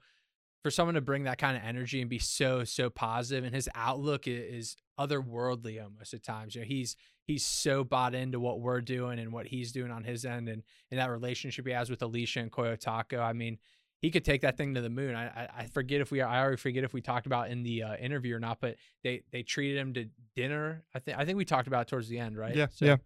[0.62, 3.68] for someone to bring that kind of energy and be so so positive and his
[3.74, 6.94] outlook i- is otherworldly almost at times you know he's
[7.26, 10.62] he's so bought into what we're doing and what he's doing on his end and
[10.90, 13.58] and that relationship he has with alicia and coyo taco i mean
[14.02, 15.14] he could take that thing to the moon.
[15.14, 17.82] I i, I forget if we i already forget if we talked about in the
[17.82, 21.38] uh, interview or not but they they treated him to dinner i think i think
[21.38, 22.54] we talked about it towards the end right?
[22.54, 22.96] Yeah, so, yeah.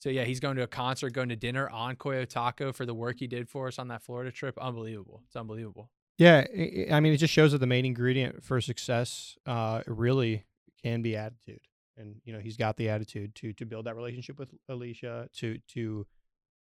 [0.00, 2.94] so yeah he's going to a concert going to dinner on coyo taco for the
[2.94, 4.58] work he did for us on that florida trip.
[4.58, 5.22] Unbelievable.
[5.26, 5.90] It's unbelievable.
[6.20, 9.82] Yeah, i I I mean, it just shows that the main ingredient for success, uh,
[9.86, 10.44] really
[10.82, 11.62] can be attitude,
[11.96, 15.58] and you know, he's got the attitude to to build that relationship with Alicia, to
[15.68, 16.06] to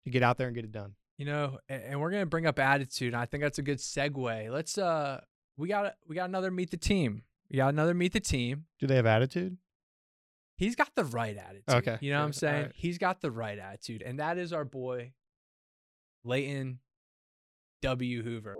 [0.05, 0.95] to get out there and get it done.
[1.19, 3.13] You know, and, and we're gonna bring up attitude.
[3.13, 4.49] And I think that's a good segue.
[4.49, 5.19] Let's uh,
[5.57, 7.23] we got we got another meet the team.
[7.51, 8.67] We got another meet the team.
[8.79, 9.57] Do they have attitude?
[10.55, 11.63] He's got the right attitude.
[11.69, 12.63] Okay, you know what I'm saying?
[12.63, 12.71] right.
[12.73, 15.11] He's got the right attitude, and that is our boy,
[16.23, 16.79] Layton
[17.81, 18.23] W.
[18.23, 18.55] Hoover.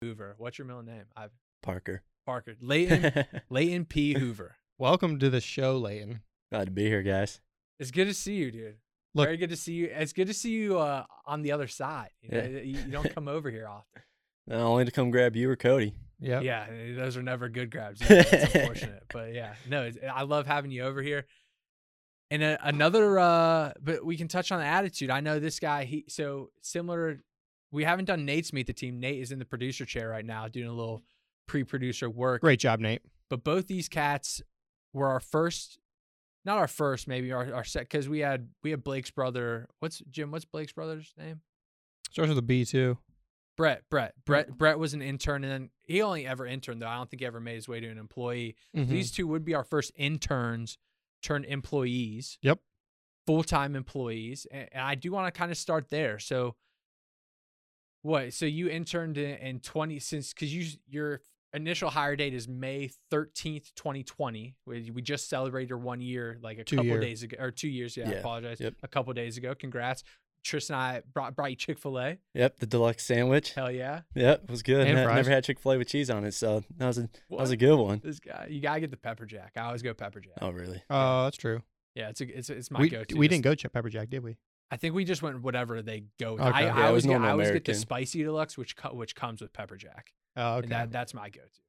[0.00, 0.34] Hoover.
[0.38, 1.04] What's your middle name?
[1.16, 1.30] I've
[1.62, 2.02] Parker.
[2.26, 2.56] Parker.
[2.60, 4.14] Layton Layton P.
[4.14, 4.56] Hoover.
[4.76, 6.22] Welcome to the show, Layton.
[6.50, 7.40] Glad to be here, guys.
[7.78, 8.78] It's good to see you, dude.
[9.16, 9.90] Look- Very good to see you.
[9.92, 12.10] It's good to see you uh, on the other side.
[12.22, 12.48] You, know, Yeah.
[12.60, 14.02] you, you don't come over here often.
[14.46, 15.94] Not only to come grab you or Cody.
[16.20, 16.40] Yeah.
[16.40, 18.00] Yeah, those are never good grabs.
[18.00, 21.26] Yeah, It's unfortunate, but yeah, no, it's, I love having you over here.
[22.30, 25.10] And a, another, uh, but we can touch on the attitude.
[25.10, 25.84] I know this guy.
[25.84, 27.20] He so similar.
[27.70, 28.98] We haven't done Nate's meet the team.
[29.00, 31.02] Nate is in the producer chair right now, doing a little
[31.46, 32.40] pre-producer work.
[32.40, 33.02] Great job, Nate.
[33.28, 34.40] But both these cats
[34.92, 35.78] were our first,
[36.46, 39.68] not our first, maybe our our set because we had we had Blake's brother.
[39.80, 40.30] What's Jim?
[40.30, 41.40] What's Blake's brother's name?
[42.12, 42.96] Starts with a B too.
[43.56, 46.86] Brett, Brett, Brett, Brett was an intern, and then he only ever interned though.
[46.86, 48.54] I don't think he ever made his way to an employee.
[48.74, 48.88] Mhm.
[48.88, 50.78] These two would be our first interns
[51.22, 52.38] turned employees.
[52.42, 52.60] Yep.
[53.26, 56.18] Full time employees, and, and I do want to kind of start there.
[56.18, 56.54] So,
[58.02, 58.34] what?
[58.34, 61.22] So you interned in, in twenty since because you your
[61.54, 64.54] initial hire date is May thirteenth, twenty twenty.
[64.66, 67.00] We, we just celebrated your one year like a Two couple year.
[67.00, 67.96] days ago or two years.
[67.96, 68.60] Yeah, I apologize.
[68.60, 68.74] Yep.
[68.82, 69.54] A couple days ago.
[69.54, 70.02] Congrats.
[70.44, 72.18] Tristan and I brought brought you Chick Fil A.
[72.34, 73.52] Yep, the deluxe sandwich.
[73.54, 74.02] Hell yeah!
[74.14, 74.86] Yep, it was good.
[74.86, 75.16] And Ne- fries.
[75.16, 77.50] never had Chick Fil A with cheese on it, so that was a that was
[77.50, 78.00] a good one.
[78.04, 79.54] This guy, you gotta get the pepper jack.
[79.56, 80.34] I always go pepper jack.
[80.40, 80.80] Oh, really?
[80.88, 81.62] Oh, that's true.
[81.96, 83.16] Yeah, it's a, it's it's my We, go-to.
[83.16, 84.36] we didn't go check pepper jack, did we?
[84.70, 86.34] I think we just went whatever they go.
[86.34, 86.42] With.
[86.42, 86.58] Okay.
[86.58, 89.40] I, Yeah, I always get I always get the spicy deluxe, which co- which comes
[89.40, 90.12] with pepper jack.
[90.36, 90.64] Oh, okay.
[90.64, 91.60] And that that's my go-to.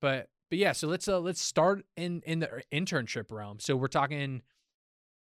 [0.00, 3.58] But but yeah, so let's uh let's start in in the internship realm.
[3.60, 4.42] So we're talking.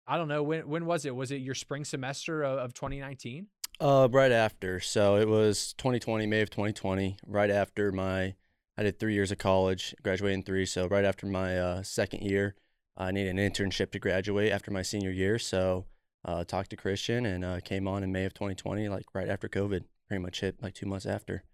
[0.06, 1.14] I don't know when when was it?
[1.14, 3.46] Was it your spring semester of, of 2019?
[3.80, 4.78] Uh, right after.
[4.78, 7.16] So it was 2020, May of 2020.
[7.26, 8.34] Right after my,
[8.76, 10.66] I did three years of college, graduated in three.
[10.66, 12.56] So right after my uh, second year,
[12.96, 15.38] I needed an internship to graduate after my senior year.
[15.38, 15.86] So
[16.24, 19.48] uh, talked to Christian and uh, came on in May of 2020, like right after
[19.48, 19.84] COVID.
[20.08, 21.44] Pretty much hit like two months after.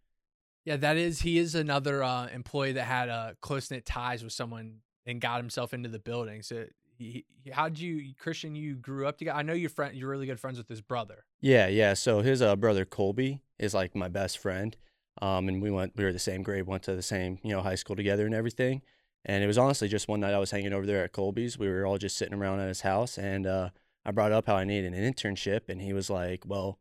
[0.65, 4.33] Yeah, that is he is another uh, employee that had uh, close knit ties with
[4.33, 6.43] someone and got himself into the building.
[6.43, 6.65] So
[6.99, 8.57] he, he, how'd you Christian?
[8.57, 9.39] You grew up together.
[9.39, 9.97] I know you're friend.
[9.97, 11.25] You're really good friends with his brother.
[11.41, 11.95] Yeah, yeah.
[11.95, 14.77] So his uh, brother Colby is like my best friend,
[15.23, 15.93] um, and we went.
[15.97, 18.35] We were the same grade, went to the same you know high school together and
[18.35, 18.83] everything.
[19.25, 21.59] And it was honestly just one night I was hanging over there at Colby's.
[21.59, 23.71] We were all just sitting around at his house, and uh,
[24.07, 26.79] I brought up how I needed an internship, and he was like, "Well,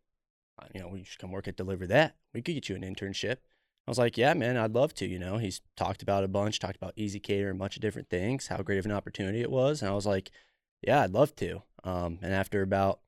[0.73, 2.13] you know, we should come work at DeliverThat.
[2.33, 3.37] We could get you an internship."
[3.87, 6.59] I was like, "Yeah, man, I'd love to." You know, he's talked about a bunch,
[6.59, 9.49] talked about ezCater and a bunch of different things, how great of an opportunity it
[9.51, 10.29] was, and I was like,
[10.81, 12.99] "Yeah, I'd love to." Um, and after about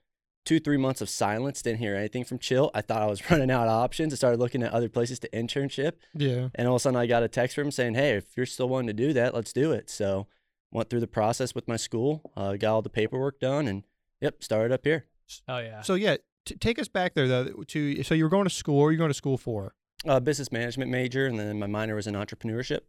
[0.47, 2.72] two, three months of silence, didn't hear anything from Chill.
[2.74, 4.13] I thought I was running out of options.
[4.13, 5.93] I started looking at other places to internship.
[6.13, 6.49] yeah.
[6.55, 8.45] And all of a sudden, I got a text from him saying, Hey, if you're
[8.45, 9.89] still wanting to do that, let's do it.
[9.89, 10.28] So,
[10.72, 13.84] went through the process with my school, uh, got all the paperwork done, and
[14.22, 15.05] yep, started up here.
[15.47, 15.82] Oh yeah.
[15.82, 18.78] So yeah, t- take us back there though to so you were going to school.
[18.78, 19.74] What were you going to school for?
[20.05, 22.82] Uh, business management major, and then my minor was in entrepreneurship.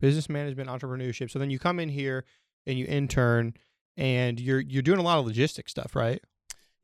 [0.00, 1.30] Business management, entrepreneurship.
[1.30, 2.24] So then you come in here
[2.66, 3.54] and you intern,
[3.96, 6.20] and you're you're doing a lot of logistics stuff, right?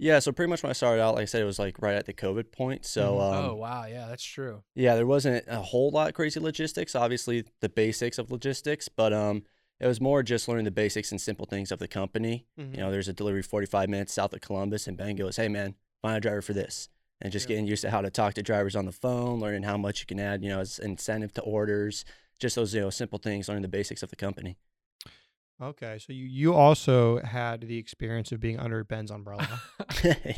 [0.00, 1.96] Yeah, so pretty much when I started out, like I said, it was like right
[1.96, 2.86] at the COVID point.
[2.86, 3.32] So, Mhm.
[3.34, 4.62] um, oh wow, yeah, that's true.
[4.76, 6.94] Yeah, there wasn't a whole lot crazy logistics.
[6.94, 9.42] Obviously, the basics of logistics, but um,
[9.80, 12.46] it was more just learning the basics and simple things of the company.
[12.58, 12.74] Mm-hmm.
[12.74, 15.74] You know, there's a delivery 45 minutes south of Columbus, and Ben goes, "Hey, man,
[16.02, 16.88] find a driver for this."
[17.20, 17.54] And just Yeah.
[17.56, 20.06] getting used to how to talk to drivers on the phone, learning how much you
[20.06, 22.04] can add, you know, as incentive to orders,
[22.38, 24.56] just those you know simple things, learning the basics of the company.
[25.60, 29.60] Okay, so you you also had the experience of being under Ben's umbrella.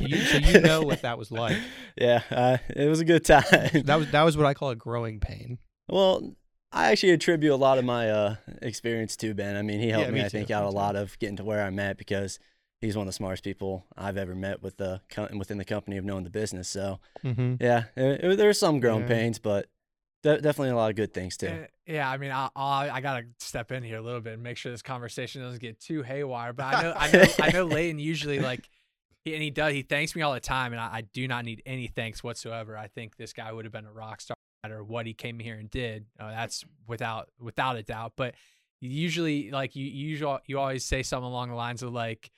[0.01, 1.59] you, so you know what that was like.
[1.97, 3.45] Yeah, uh, it was a good time.
[3.85, 5.59] that was that was what I call a growing pain.
[5.91, 6.35] Well,
[6.73, 9.57] I actually attribute a lot of my uh, experience to Ben.
[9.57, 11.45] I mean, he helped Yeah, me, me I think, out a lot of getting to
[11.45, 12.39] where I'm at because
[12.81, 15.97] he's one of the smartest people I've ever met with the co- within the company
[15.97, 16.69] of knowing the business.
[16.69, 17.55] So Mm-hmm.
[17.61, 19.09] yeah, it, it, there were some growing Yeah.
[19.09, 19.67] pains, but
[20.23, 21.49] de- definitely a lot of good things too.
[21.49, 24.43] Eh, Yeah, I mean, I I, I gotta step in here a little bit and
[24.43, 26.53] make sure this conversation doesn't get too haywire.
[26.53, 28.69] But I know I know I know Layton usually like,
[29.25, 31.45] he, and he does he thanks me all the time, and I, I do not
[31.45, 32.77] need any thanks whatsoever.
[32.77, 35.39] I think this guy would have been a rock star no matter what he came
[35.39, 36.07] here and did.
[36.19, 38.13] Uh, that's without without a doubt.
[38.17, 38.35] But
[38.81, 42.31] usually, like you usually you always say something along the lines of like.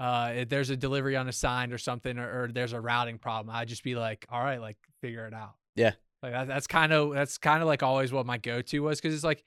[0.00, 3.66] Uh, if there's a delivery unassigned or something, or, or there's a routing problem, I'd
[3.66, 5.54] just be like, all right, like figure it out.
[5.74, 5.94] Yeah.
[6.22, 9.00] Like that, that's kind of that's kind of like always what my go to was
[9.00, 9.42] because it's like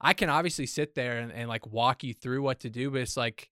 [0.00, 3.00] I can obviously sit there and, and like walk you through what to do, but
[3.00, 3.50] it's like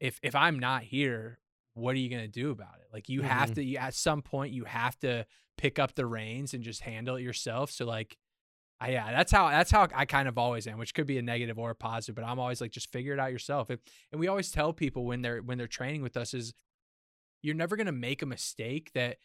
[0.00, 1.38] if if I'm not here,
[1.74, 2.86] what are you gonna do about it?
[2.94, 3.54] Like you have Mhm.
[3.56, 5.26] to you, at some point you have to
[5.60, 7.70] pick up the reins and just handle it yourself.
[7.70, 8.16] So like,
[8.80, 11.22] I, yeah, that's how that's how I kind of always am, which could be a
[11.22, 13.70] negative or a positive, but I'm always like just figure it out yourself.
[13.70, 13.80] If,
[14.10, 16.54] and we always tell people when they're when they're training with us is
[17.42, 19.18] you're never gonna make a mistake that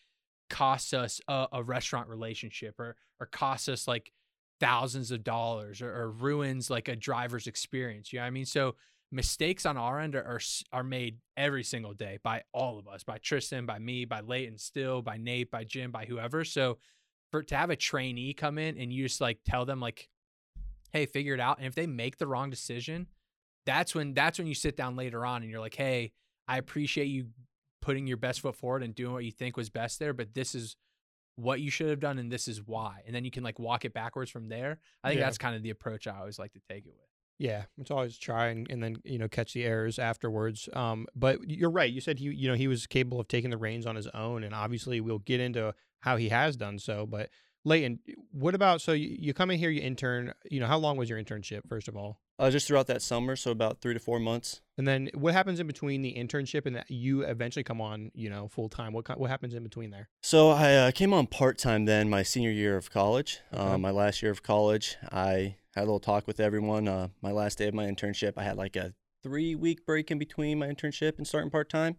[0.50, 4.12] costs us a, a restaurant relationship or or costs us like
[4.60, 8.12] thousands of dollars or, or ruins like a driver's experience.
[8.12, 8.46] You know what I mean?
[8.46, 8.76] So
[9.16, 10.40] mistakes on our end are, are
[10.72, 14.58] are made every single day by all of us, by Tristan, by me, by Layton,
[14.58, 16.44] still by Nate, by Jim, by whoever.
[16.44, 16.78] So
[17.32, 20.10] for to have a trainee come in and you just like tell them like,
[20.92, 23.08] hey, figure it out, and if they make the wrong decision,
[23.66, 26.12] that's when that's when you sit down later on and you're like, hey,
[26.48, 27.28] I appreciate you
[27.82, 30.56] putting your best foot forward and doing what you think was best there, but this
[30.56, 30.76] is
[31.38, 33.02] what you should have done and this is why.
[33.06, 34.80] And then you can like walk it backwards from there.
[35.04, 35.26] I think Yeah.
[35.26, 37.10] that's kind of the approach I always like to take it with.
[37.38, 40.70] Yeah, it's always try and, then you know catch the errors afterwards.
[40.74, 41.92] Um, but you're right.
[41.92, 44.44] You said he you know he was capable of taking the reins on his own,
[44.44, 47.06] and obviously we'll get into how he has done so.
[47.06, 47.30] But
[47.66, 48.00] Layton,
[48.32, 50.34] what about so you, you come in here, you intern.
[50.50, 53.36] You know how long was your internship first of all, Uh, just throughout that summer,
[53.36, 54.60] so about three to four months.
[54.78, 58.30] and then what happens in between the internship and that you eventually come on you
[58.30, 58.92] know full time?
[58.92, 60.10] What what happens in between there?
[60.22, 63.40] So I uh, came on part time then my senior year of college.
[63.54, 63.62] Okay.
[63.64, 66.88] Um, my last year of college, I had a little talk with everyone.
[66.90, 70.20] Uh, my last day of my internship, I had like a three week break in
[70.20, 71.96] between my internship and starting part time.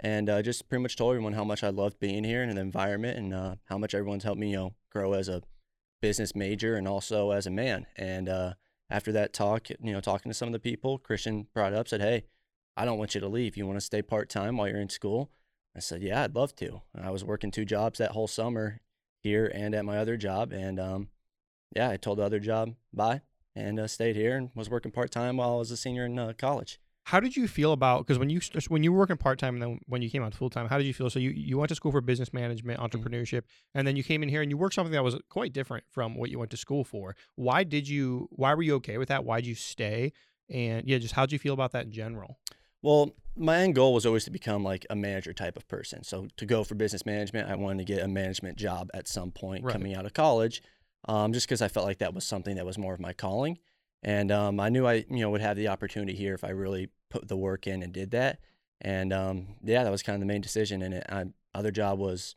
[0.00, 2.60] and uh, just pretty much told everyone how much I loved being here and the
[2.60, 5.42] environment and uh, how much everyone's helped me, you know, grow as a
[6.00, 7.86] business major and also as a man.
[7.96, 8.54] And uh,
[8.90, 12.00] after that talk, you know, talking to some of the people, Christian brought up, said,
[12.00, 12.24] "Hey,
[12.76, 13.56] I don't want you to leave.
[13.56, 15.30] You want to stay part time while you're in school?"
[15.76, 18.80] I said, "Yeah, I'd love to." And I was working two jobs that whole summer
[19.22, 21.08] here and at my other job, and um,
[21.74, 23.22] yeah, I told the other job bye
[23.56, 26.18] and uh, stayed here and was working part time while I was a senior in
[26.18, 26.80] uh, college.
[27.04, 29.62] How did you feel about because when you when you were working part time and
[29.62, 31.10] then when you came out full time, how did you feel?
[31.10, 33.42] So you, you went to school for business management, entrepreneurship,
[33.74, 36.16] and then you came in here and you worked something that was quite different from
[36.16, 37.14] what you went to school for.
[37.34, 38.28] Why did you?
[38.30, 39.24] Why were you okay with that?
[39.24, 40.12] Why did you stay?
[40.48, 42.38] And yeah, just how did you feel about that in general?
[42.80, 46.04] Well, my end goal was always to become like a manager type of person.
[46.04, 49.30] So to go for business management, I wanted to get a management job at some
[49.30, 49.72] point Right.
[49.72, 50.62] coming out of college,
[51.08, 53.58] um, just because I felt like that was something that was more of my calling.
[54.04, 56.90] And um, I knew I, you know, would have the opportunity here if I really
[57.10, 58.38] put the work in and did that.
[58.80, 60.82] And um, yeah, that was kind of the main decision.
[60.82, 61.24] And it, I,
[61.54, 62.36] other job was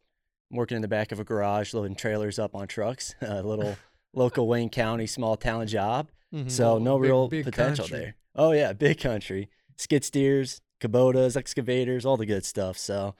[0.49, 3.75] working in the back of a garage, loading trailers up on trucks, a little
[4.13, 6.09] local Wayne County small town job.
[6.33, 6.49] Mm-hmm.
[6.49, 7.99] So no Big- real big potential country.
[7.99, 8.15] there.
[8.35, 9.49] Oh yeah, big country.
[9.77, 12.77] Skid steers, Kubotas, excavators, all the good stuff.
[12.77, 13.15] So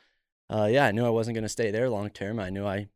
[0.50, 2.40] uh, yeah, I knew I wasn't going to stay there long term.
[2.40, 2.88] I knew I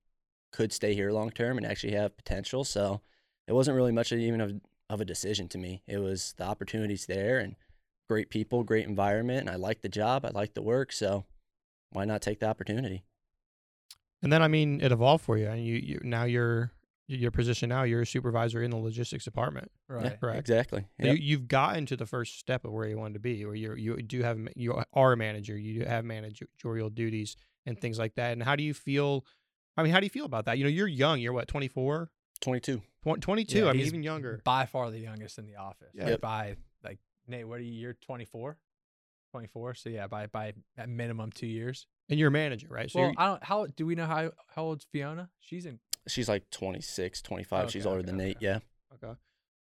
[0.52, 2.64] could stay here long term and actually have potential.
[2.64, 3.02] So
[3.48, 4.54] it wasn't really much of even of,
[4.92, 5.84] of a decision to me.
[5.88, 7.56] It was the opportunities there and
[8.10, 9.40] great people, great environment.
[9.40, 10.26] And I liked the job.
[10.26, 10.92] I liked the work.
[10.92, 11.26] So
[11.92, 13.04] why not take the opportunity?
[14.22, 16.72] And then I mean, it evolved for you, and you, you now you're
[17.08, 17.84] your position now.
[17.84, 19.72] You're a supervisor in the logistics department.
[19.90, 20.06] Right.
[20.06, 20.40] Yeah, correct.
[20.40, 20.86] Exactly.
[21.00, 21.18] Yep.
[21.18, 23.74] You, you've gotten to the first step of where you wanted to be, where you
[23.76, 27.36] you do have you are a manager, you do have managerial duties
[27.66, 28.34] and things like that.
[28.34, 29.26] And how do you feel?
[29.76, 30.58] I mean, how do you feel about that?
[30.58, 31.20] You know, you're young.
[31.20, 32.12] You're what 24,
[32.42, 32.82] 22.
[33.20, 33.58] 22.
[33.58, 34.42] Yeah, I mean, he's even younger.
[34.44, 35.90] By far the youngest in the office.
[35.94, 36.04] Yeah.
[36.04, 36.22] Like, Yep.
[36.22, 37.72] By like Nate, what are you?
[37.72, 38.58] You're 24.
[39.32, 39.74] 24.
[39.76, 41.88] So yeah, by by at minimum two years.
[42.10, 42.92] And you're a manager, right?
[42.92, 43.44] So well, I don't.
[43.44, 45.30] How do we know how how old's Fiona?
[45.40, 45.80] She's in.
[46.08, 47.72] She's like 26, 25.
[47.72, 48.38] She's older okay, than Nate.
[48.40, 48.60] Yeah.
[48.94, 49.14] Okay.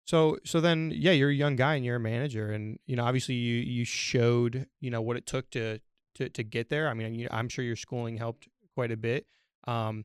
[0.06, 3.04] So so then yeah, you're a young guy and you're a manager and you know
[3.04, 5.80] obviously you you showed, you know, what it took to
[6.16, 6.88] to to get there.
[6.88, 9.26] I mean, you, I'm sure your schooling helped quite a bit.
[9.68, 10.04] Um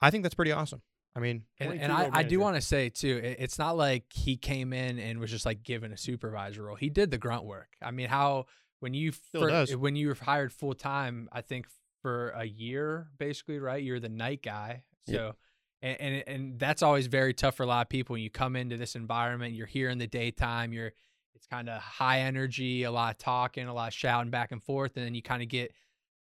[0.00, 0.82] I think that's pretty awesome.
[1.16, 4.12] I mean, And, and I, I do want to say too, it, it's not like
[4.12, 6.76] he came in and was just like given a supervisor role.
[6.76, 7.68] He did the grunt work.
[7.80, 8.46] I mean, how
[8.80, 11.66] when you Still fir- when you were hired full time, I think
[12.02, 13.82] for a year, basically, right?
[13.82, 14.82] You're the night guy.
[15.08, 15.36] So,
[15.80, 18.14] and, and and that's always very tough for a lot of people.
[18.14, 20.74] When you come into this environment, you're here in the daytime.
[20.74, 20.92] You're
[21.34, 24.62] it's kind of high energy, a lot of talking, a lot of shouting back and
[24.62, 25.72] forth, and then you kind of get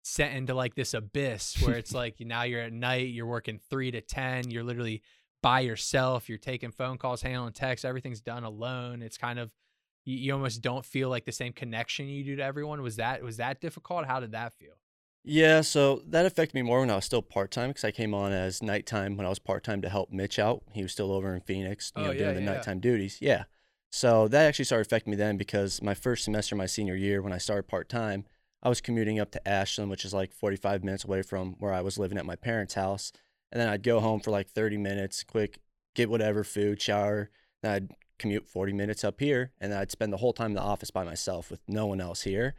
[0.03, 3.89] sent into like this abyss where it's like now you're at night, you're working three
[3.91, 5.01] to ten, you're literally
[5.41, 9.01] by yourself, you're taking phone calls, handling texts, everything's done alone.
[9.01, 9.51] It's kind of
[10.05, 12.81] you, you almost don't feel like the same connection you do to everyone.
[12.81, 14.05] Was that was that difficult?
[14.05, 14.73] How did that feel?
[15.25, 18.13] Yeah, so that affected me more when I was still part time because I came
[18.13, 20.63] on as nighttime when I was part time to help Mitch out.
[20.73, 22.53] He was still over in Phoenix, you Oh, know, yeah, doing the yeah.
[22.55, 23.19] nighttime duties.
[23.21, 23.45] Yeah.
[23.89, 27.31] So that actually started affecting me then because my first semester, my senior year, when
[27.31, 28.25] I started part time,
[28.63, 31.81] I was commuting up to Ashland, which is like 45 minutes away from where I
[31.81, 33.11] was living at my parents' house.
[33.51, 35.59] And then I'd go home for like 30 minutes, quick,
[35.93, 37.29] get whatever food, shower.
[37.61, 40.55] Then I'd commute 40 minutes up here, and then I'd spend the whole time in
[40.55, 42.55] the office by myself with no one else here.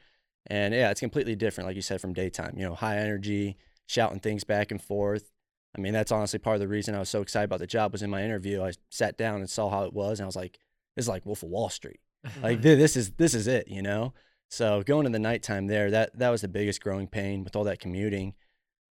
[0.47, 2.53] And yeah, it's completely different, like you said, from daytime.
[2.57, 5.33] You know, high energy, shouting things back and forth.
[5.77, 7.93] I mean, that's honestly part of the reason I was so excited about the job.
[7.93, 10.37] Was in my interview, I sat down and saw how it was, and I was
[10.37, 10.59] like,
[10.95, 12.01] "This is like Wolf of Wall Street.
[12.43, 14.13] Like this is this is it," you know.
[14.55, 17.65] So going to the nighttime there, that that was the biggest growing pain with all
[17.65, 18.35] that commuting.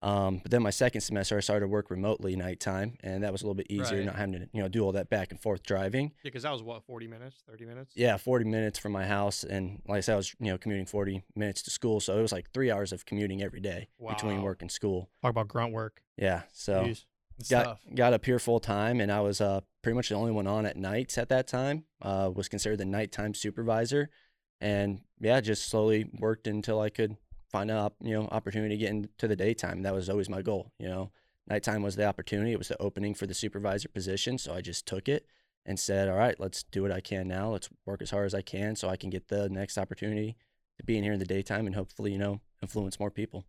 [0.01, 3.41] Um, but then my second semester, I started to work remotely nighttime, and that was
[3.41, 4.05] a little bit easier, Right.
[4.05, 6.07] not having to you know do all that back and forth driving.
[6.07, 7.93] Yeah, because that was what 40 minutes, 30 minutes.
[7.95, 10.85] Yeah, 40 minutes from my house, and like I said, I was you know commuting
[10.85, 14.41] 40 minutes to school, so it was like three hours of commuting every day between
[14.41, 15.09] work and school.
[15.21, 16.01] Talk about grunt work.
[16.17, 17.05] Yeah, so Jeez.
[17.49, 17.79] Got tough.
[17.95, 20.65] got up here full time, and I was uh pretty much the only one on
[20.65, 21.85] at nights at that time.
[22.01, 24.09] Uh, was considered the nighttime supervisor,
[24.63, 27.17] and yeah, just slowly worked until I could
[27.51, 29.83] find an op- you know opportunity to get into the daytime.
[29.83, 30.71] That was always my goal.
[30.79, 31.11] You know,
[31.47, 32.53] nighttime was the opportunity.
[32.53, 35.27] It was the opening for the supervisor position, so I just took it
[35.65, 37.51] and said, "All right, let's do what I can now.
[37.51, 40.37] Let's work as hard as I can, so I can get the next opportunity
[40.77, 43.43] to be in here in the daytime and hopefully you know influence more people."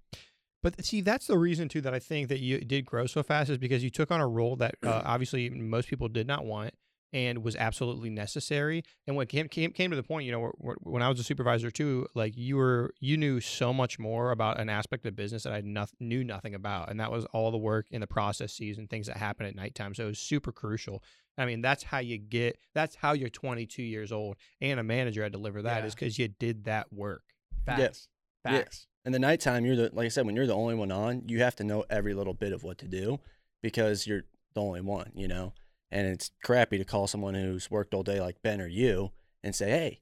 [0.64, 3.50] But see, that's the reason too that I think that you did grow so fast
[3.50, 6.74] is because you took on a role that uh, obviously most people did not want
[7.14, 8.82] and was absolutely necessary.
[9.06, 10.52] And when came came, came to the point, you know,
[10.82, 14.58] when I was a supervisor too, like you were, you knew so much more about
[14.60, 17.56] an aspect of business that I noth- knew nothing about, and that was all the
[17.56, 19.94] work in the processes and things that happen at nighttime.
[19.94, 21.02] So it was super crucial.
[21.38, 22.58] I mean, that's how you get.
[22.74, 25.24] That's how you're 22 years old and a manager.
[25.24, 25.86] I deliver that Yeah.
[25.86, 27.22] is because you did that work.
[27.64, 27.80] Facts.
[27.80, 28.08] Yes.
[28.42, 28.86] Facts.
[29.06, 31.40] in the nighttime, you're the like I said, when you're the only one on, you
[31.40, 33.20] have to know every little bit of what to do
[33.62, 35.52] because you're the only one, you know.
[35.94, 39.12] And it's crappy to call someone who's worked all day like Ben or you
[39.44, 40.00] and say, "Hey,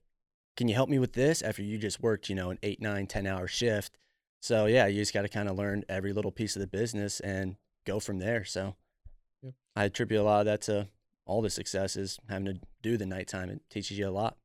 [0.56, 3.06] can you help me with this?" After you just worked, you know, an eight, nine,
[3.06, 3.98] ten hour shift.
[4.40, 7.20] So yeah, you just got to kind of learn every little piece of the business
[7.20, 8.44] and go from there.
[8.44, 8.74] So
[9.42, 9.54] Yep.
[9.76, 10.88] I attribute a lot of that to
[11.26, 13.50] all the successes having to do the nighttime.
[13.50, 14.38] It teaches you a lot.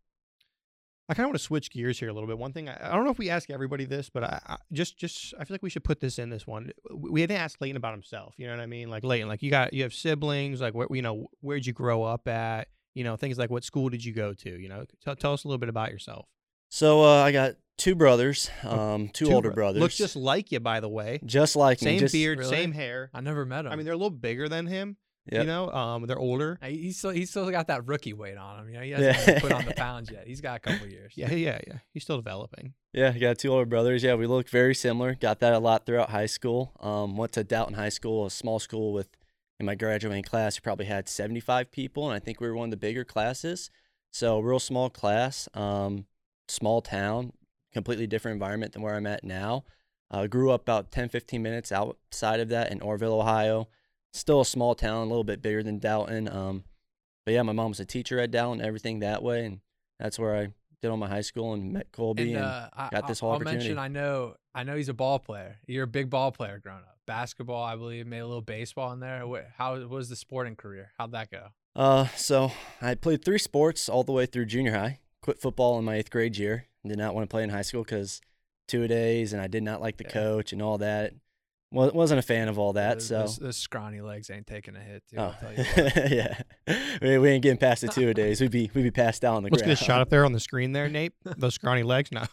[1.10, 2.38] I kind of want to switch gears here a little bit.
[2.38, 4.98] One thing I, I don't know if we ask everybody this, but I, I just
[4.98, 6.72] just I feel like we should put this in this one.
[6.94, 8.34] We we haven't asked Layton about himself.
[8.38, 8.90] You know what I mean?
[8.90, 10.60] Like Layton, like you got you have siblings.
[10.60, 12.68] Like where you know where'd you grow up at?
[12.94, 14.50] You know things like what school did you go to?
[14.60, 16.26] You know, tell, tell us a little bit about yourself.
[16.70, 19.82] So uh, I got two brothers, um, two, older bro- brothers.
[19.82, 21.22] Looks just like you, by the way.
[21.24, 21.92] just like me.
[21.92, 22.50] Same just, beard, Really?
[22.50, 23.10] same hair.
[23.14, 23.72] I never met him.
[23.72, 24.98] I mean, they're a little bigger than him.
[25.32, 25.42] Yep.
[25.42, 26.58] You know, um, they're older.
[26.64, 28.70] He's still he's still got that rookie weight on him.
[28.70, 29.40] You know, he hasn't Yeah.
[29.42, 30.26] put on the pounds yet.
[30.28, 31.14] He's got a couple years.
[31.16, 31.78] Yeah, yeah, yeah.
[31.94, 32.74] He's still developing.
[32.94, 34.04] Yeah, I got two older brothers.
[34.04, 35.16] Yeah, we look very similar.
[35.16, 36.72] Got that a lot throughout high school.
[36.80, 39.10] Um, went to Dalton High School, a small school with
[39.60, 42.66] in my graduating class, we probably had 75 people, and I think we were one
[42.66, 43.72] of the bigger classes.
[44.12, 46.06] So real small class, um,
[46.48, 47.34] small town,
[47.74, 49.64] completely different environment than where I'm at now.
[50.12, 53.68] Uh, grew up about 10, 15 minutes outside of that in Orrville, Ohio.
[54.14, 56.28] Still a small town, a little bit bigger than Dalton.
[56.28, 56.64] Um,
[57.26, 59.60] but yeah, my mom was a teacher at Dalton, everything that way, and
[60.00, 60.48] that's where I
[60.82, 62.34] did all my high school and met Colby.
[62.34, 63.80] And And, uh, I, got this I'll- whole I'll mention, opportunity.
[63.80, 65.58] I know, I know he's a ball player.
[65.68, 66.96] You're a big ball player growing up.
[67.06, 69.26] Basketball, I believe, made a little baseball in there.
[69.28, 70.92] What, how was the sporting career?
[70.98, 71.48] How'd that go?
[71.76, 72.52] Uh, so
[72.82, 75.00] I played three sports all the way through junior high.
[75.22, 76.66] Quit football in my eighth grade year.
[76.86, 78.20] Did not want to play in high school because
[78.68, 80.12] two a days, and I did not like the Yeah.
[80.12, 81.14] coach and all that.
[81.72, 82.96] Wa- wasn't a fan of all that.
[82.96, 85.04] Those, so those, those scrawny legs ain't taking a hit.
[85.10, 85.66] Too, oh, I'll tell you
[86.16, 86.42] yeah,
[87.02, 88.40] we, we ain't getting past the two a days.
[88.40, 90.32] We'd be we'd be passed out on the Let's get a shot up there on
[90.32, 91.14] the screen there, Nate.
[91.24, 92.12] Those scrawny legs.
[92.12, 92.24] No.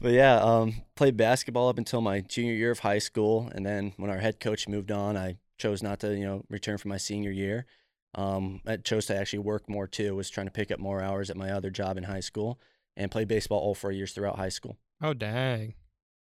[0.00, 3.92] but yeah, um, played basketball up until my junior year of high school, and then
[3.96, 6.96] when our head coach moved on, I chose not to, you know, return for my
[6.96, 7.66] senior year.
[8.14, 10.14] Um, I chose to actually work more too.
[10.14, 12.60] Was trying to pick up more hours at my other job in high school,
[12.96, 14.76] and played baseball all four years throughout high school.
[15.02, 15.74] Oh dang.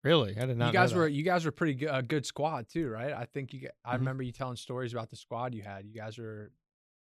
[0.03, 0.35] Really?
[0.37, 0.67] I did not.
[0.67, 3.13] you guys know were you guys were pretty good, a good squad too, right?
[3.13, 3.61] I think you.
[3.61, 3.99] g- I Mhm.
[3.99, 5.85] remember you telling stories about the squad you had.
[5.85, 6.51] You guys were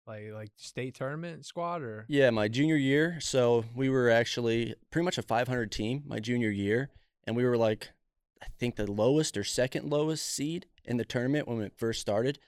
[0.07, 3.19] like like state tournament squad or Yeah, my junior year.
[3.21, 6.89] So we were actually pretty much a 500 team my junior year,
[7.25, 7.91] and we were like,
[8.41, 12.39] I think the lowest or second lowest seed in the tournament when it first started.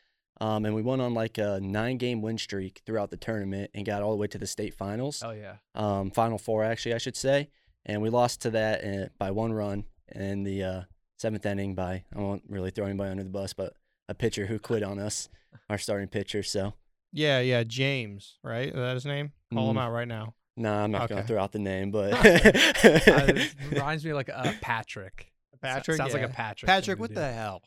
[0.42, 3.86] Um, and we went on like a nine game win streak throughout the tournament and
[3.86, 5.58] got all the way to the state finals, oh yeah.
[5.76, 7.50] um, final four actually, I should say.
[7.86, 9.86] And we lost to that uh, by one run
[10.22, 10.82] in the uh,
[11.18, 13.74] seventh inning by I won't really throw anybody under the bus, but
[14.10, 15.30] a pitcher who quit on us,
[15.70, 16.44] our starting pitcher.
[16.44, 16.74] So
[17.12, 17.64] Yeah, yeah.
[17.64, 18.68] James, right?
[18.70, 19.32] Is that his name?
[19.54, 19.82] Call him Mhm.
[19.82, 20.36] out right now.
[20.58, 24.30] nah, I'm not gonna throw out the name, but Uh, it reminds me of like
[24.30, 25.32] a Patrick.
[25.54, 25.98] So- Patrick.
[25.98, 26.68] sounds like a Patrick.
[26.68, 27.16] Patrick, what do.
[27.16, 27.62] the hell?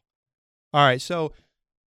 [0.75, 1.33] All right, so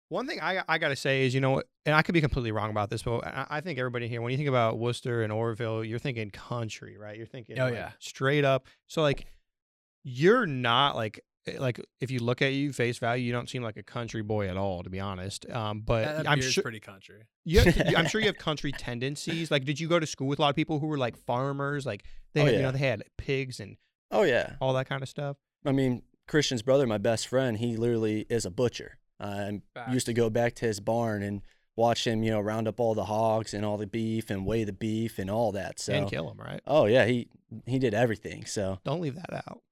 [0.08, 2.70] one thing I I gotta say is, you know, and I could be completely wrong
[2.70, 5.86] about this, but I, I think everybody here, when you think about Wooster and Orrville,
[5.86, 7.16] you're thinking country, right?
[7.16, 7.90] You're thinking, Oh, like, yeah.
[7.98, 8.66] straight up.
[8.86, 9.26] So like,
[10.08, 13.62] you're not like eh, like if you look at you face value, you don't seem
[13.62, 15.48] like a country boy at all, to be honest.
[15.50, 17.24] Um, but That, that I'm sure pretty country.
[17.44, 19.50] you have, I'm sure you have country tendencies.
[19.50, 21.84] Like, did you go to school with a lot of people who were like farmers?
[21.86, 22.04] Like,
[22.34, 23.76] they Oh, had, you know they had pigs and
[24.10, 25.36] oh yeah, all that kind of stuff.
[25.64, 28.98] I mean, Christian's brother, my best friend, he literally is a butcher.
[29.20, 31.42] I used to go back to his barn and
[31.78, 34.64] watch him, you know, round up all the hogs and all the beef and weigh
[34.64, 35.78] the beef and all that.
[35.78, 36.60] So, and kill him, right?
[36.66, 37.28] oh yeah, he
[37.66, 38.44] he did everything.
[38.44, 39.62] So, Don't leave that out.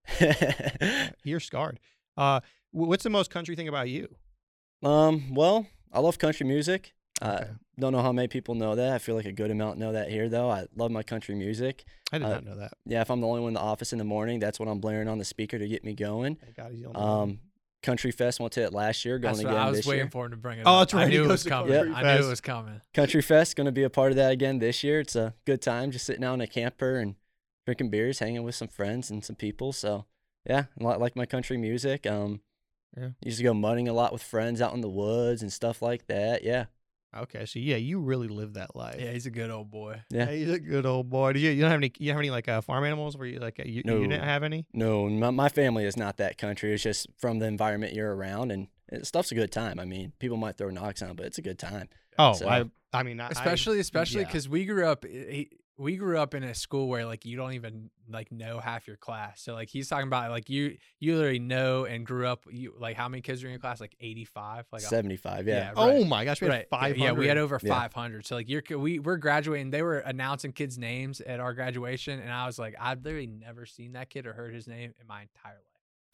[1.25, 1.79] You're scarred.
[2.17, 2.41] Uh,
[2.71, 4.09] what's the most country thing about you?
[4.83, 6.95] um, well, I love country music.
[7.21, 7.51] I Okay.
[7.81, 8.93] don't know how many people know that.
[8.93, 10.51] I feel like a good amount know that here, though.
[10.51, 11.85] I love my country music.
[12.13, 12.73] I did Uh, not know that.
[12.85, 14.81] Yeah, if I'm the only one in the office in the morning, that's what I'm
[14.81, 16.37] blaring on the speaker to get me going.
[16.37, 17.21] Thank God he's the only one.
[17.31, 17.39] Um,
[17.83, 20.05] Country Fest went to it last year, going That's what again I was this waiting
[20.07, 20.11] year.
[20.11, 20.81] for him to bring it Oh, up.
[20.81, 21.73] that's right, I he knew it was coming.
[21.73, 22.81] Country I knew it was coming.
[22.95, 25.01] Country Fest going to be a part of that again this year.
[25.01, 27.15] It's a good time, just sitting out in a camper and
[27.65, 29.73] drinking beers, hanging with some friends and some people.
[29.73, 30.07] So
[30.49, 32.07] yeah, a lot like my country music.
[32.07, 32.41] Um,
[32.97, 33.11] Yeah.
[33.23, 36.07] used to go mudding a lot with friends out in the woods and stuff like
[36.07, 36.43] that.
[36.45, 36.67] Yeah,
[37.15, 38.97] okay, so yeah, you really live that life.
[38.99, 40.03] Yeah, he's a good old boy.
[40.11, 40.27] yeah.
[40.27, 41.33] Hey, he's a good old boy.
[41.33, 41.51] Did you?
[41.51, 41.93] You don't have any?
[41.99, 43.17] You have any like uh, farm animals?
[43.17, 44.67] Where you like uh, you, you didn't have any?
[44.73, 46.73] No, my, my family is not that country.
[46.73, 49.79] It's just from the environment you're around, and it, stuff's a good time.
[49.79, 51.89] I mean, people might throw knocks on, but it's a good time.
[52.19, 54.27] Oh, So- I I mean, I, Especially, especially yeah.
[54.29, 55.05] because we grew up.
[55.05, 58.87] He, we grew up in a school where like you don't even like know half
[58.87, 59.43] your class.
[59.43, 62.97] So like he's talking about like you you literally know and grew up you like
[62.97, 63.81] how many kids are in your class?
[63.81, 64.65] Like eighty five?
[64.73, 65.55] Like 75, yeah.
[65.55, 66.69] Yeah, Oh my gosh, we had Right.
[66.71, 67.75] five Yeah, we had over Yeah.
[67.75, 68.27] 500.
[68.27, 69.71] So like you're we we're graduating.
[69.71, 73.67] They were announcing kids' names at our graduation, and I was like, I've literally never
[73.67, 75.63] seen that kid or heard his name in my entire life.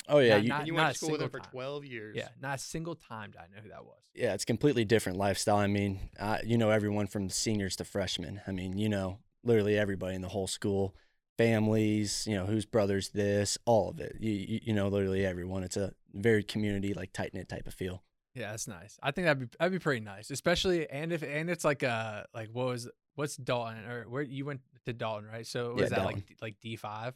[0.08, 1.52] Oh yeah, Not- you, not- you went to school with him single for time.
[1.52, 2.16] 12 years.
[2.16, 4.00] Yeah, not a single time did I know who that was.
[4.14, 5.58] yeah, it's completely different lifestyle.
[5.58, 8.40] I mean, uh, you know everyone from seniors to freshmen.
[8.48, 10.95] I mean, you know literally everybody in the whole school,
[11.38, 14.16] families, you know whose brothers this, all of it.
[14.20, 15.62] You you, you know literally everyone.
[15.62, 18.03] It's a very community like tight knit type of feel.
[18.34, 18.99] Yeah, that's nice.
[19.03, 22.24] I think that'd be that'd be pretty nice, especially and if and it's like uh
[22.34, 25.47] like what was what's Dalton or where you went to Dalton right?
[25.47, 26.14] So Yeah, was that Dalton.
[26.16, 27.14] like like D five?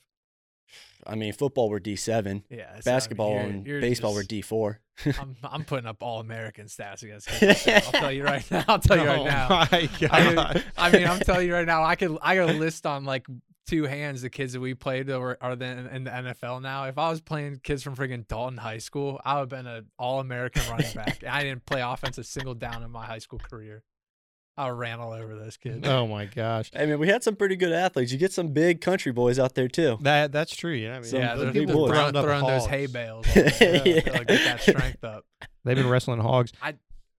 [1.06, 4.14] I mean, football we're D seven, Yeah, so, I mean, basketball you're- and you're baseball
[4.14, 4.80] we're D four.
[5.20, 7.30] I'm I'm putting up all American stats against.
[7.42, 7.68] right.
[7.86, 8.64] I'll tell you right now.
[8.66, 9.48] I'll tell you right oh now.
[9.48, 10.54] my I god.
[10.56, 13.26] mean, I mean, I'm telling you right now, I could I could list on like
[13.66, 16.84] two hands the kids that we played that were are then in the NFL now.
[16.84, 19.86] If I was playing kids from freaking Dalton High School, I would have been an
[19.98, 21.18] all American running back.
[21.22, 23.82] And I didn't play offense a single down in my high school career.
[24.58, 25.86] I ran all over those kids.
[25.86, 26.70] oh my gosh.
[26.74, 28.10] I mean, we had some pretty good athletes.
[28.10, 29.98] You get some big country boys out there too.
[30.00, 30.72] That that's true.
[30.72, 33.26] Yeah, I mean, Some yeah, those they're people throwing, throwing those hay bales.
[33.36, 33.84] yeah, yeah.
[33.84, 35.24] get that strength up.
[35.64, 36.52] They've been wrestling hogs.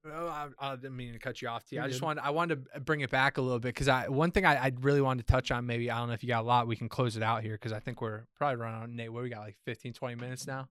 [0.10, 1.78] Oh, I, I didn't mean to cut you off, T.
[1.78, 2.06] I You're just good.
[2.06, 4.56] wanted I wanted to bring it back a little bit because I one thing I,
[4.56, 6.66] I really wanted to touch on maybe I don't know if you got a lot
[6.66, 9.24] we can close it out here because I think we're probably running on Nate what
[9.24, 10.70] we got like 15 20 minutes now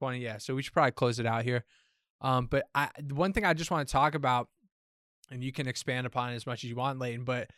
[0.00, 1.64] 20 yeah so we should probably close it out here
[2.20, 4.48] um but I one thing I just want to talk about
[5.30, 7.50] and you can expand upon it as much as you want Layton but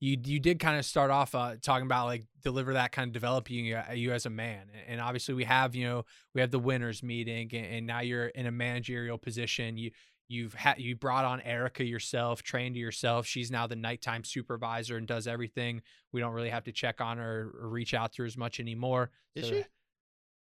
[0.00, 3.50] you you did kind of start off uh, talking about like DeliverThat kind of develop
[3.50, 6.04] you you as a man and, and obviously we have you know
[6.34, 9.76] we have the winners meeting and, and now you're in a managerial position.
[9.78, 9.90] You
[10.28, 13.26] you've had you brought on Erica yourself trained yourself.
[13.26, 15.82] She's now the nighttime supervisor and does everything.
[16.12, 18.60] We don't really have to check on her or reach out to her as much
[18.60, 19.10] anymore.
[19.34, 19.64] Is So- she?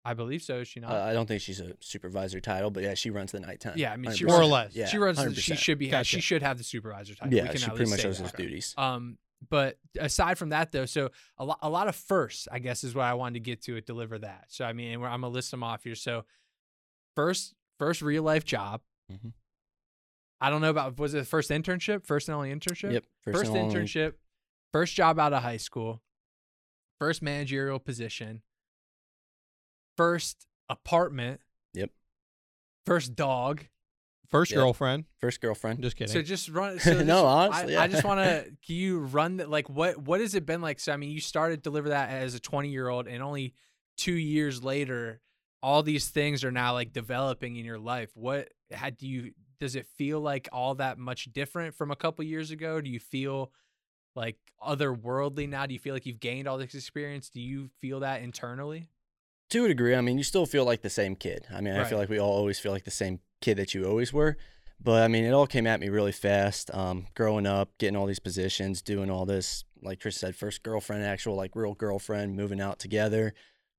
[0.05, 2.82] I believe so is she not Uh, I don't think she's a supervisor title, but
[2.82, 3.74] yeah, she runs the nighttime.
[3.76, 4.26] Yeah, I mean, she 100%.
[4.26, 4.74] More or runs- less.
[4.74, 5.59] Yeah, she runs the- she 100%.
[5.59, 6.05] should be Gotcha.
[6.05, 8.09] she should have the supervisor title We Yeah, can she at pretty least much say
[8.09, 8.22] does that.
[8.24, 8.74] those duties.
[8.76, 12.82] Um, but aside from that, though, so a lot, a lot of firsts, I guess,
[12.84, 13.76] is what I wanted to get to.
[13.76, 14.44] It DeliverThat.
[14.48, 15.94] So I mean, and I'm gonna list them off here.
[15.94, 16.24] So
[17.16, 18.82] first, first real life job.
[19.11, 19.28] Mm-hmm.
[20.40, 22.92] I don't know about was it the first internship, first and only internship?
[22.92, 23.05] Yep.
[23.32, 24.14] First, and only- internship,
[24.72, 26.03] first job out of high school,
[26.98, 28.42] first managerial position,
[29.97, 31.40] first apartment.
[31.74, 31.90] Yep.
[32.86, 33.66] First dog.
[34.28, 34.59] First Yeah.
[34.59, 35.05] girlfriend.
[35.18, 35.82] First girlfriend.
[35.82, 36.12] Just kidding.
[36.12, 36.78] So just run.
[36.80, 38.45] So No, honestly, I, I just want to.
[38.66, 39.51] Can you run that?
[39.51, 40.80] Like, what what has it been like?
[40.80, 43.55] So I mean, you started DeliverThat as a 20 year old, and only
[43.99, 45.20] two years later,
[45.62, 48.11] all these things are now like developing in your life.
[48.14, 49.32] What had do you?
[49.61, 52.80] Does it feel like all that much different from a couple years ago?
[52.80, 53.53] Do you feel
[54.16, 55.66] like otherworldly now?
[55.66, 57.28] Do you feel like you've gained all this experience?
[57.28, 58.88] Do you feel that internally?
[59.53, 61.46] To a degree, I mean, you still feel like the same kid.
[61.53, 63.84] I mean, I feel like we all always feel like the same kid that you
[63.84, 64.36] always were.
[64.82, 66.74] But I mean, it all came at me really fast.
[66.74, 71.05] Um, growing up, getting all these positions, doing all this, like Chris said, first girlfriend,
[71.05, 73.34] actual like real girlfriend, moving out together,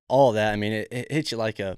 [0.07, 0.53] all that.
[0.53, 1.77] I mean, it, it hits you like a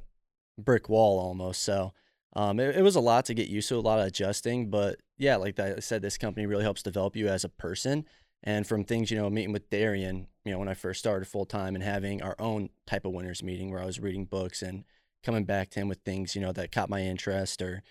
[0.58, 1.64] brick wall almost.
[1.64, 1.94] So
[2.36, 4.70] um, it, it was a lot to get used to, a lot of adjusting.
[4.70, 8.06] But yeah, like I said, this company really helps develop you as a person.
[8.46, 11.46] And from things, you know, meeting with Darian, you know, when I first started full
[11.46, 14.84] time and having our own type of winners meeting where I was reading books and
[15.24, 17.82] coming back to him with things, you know, that caught my interest or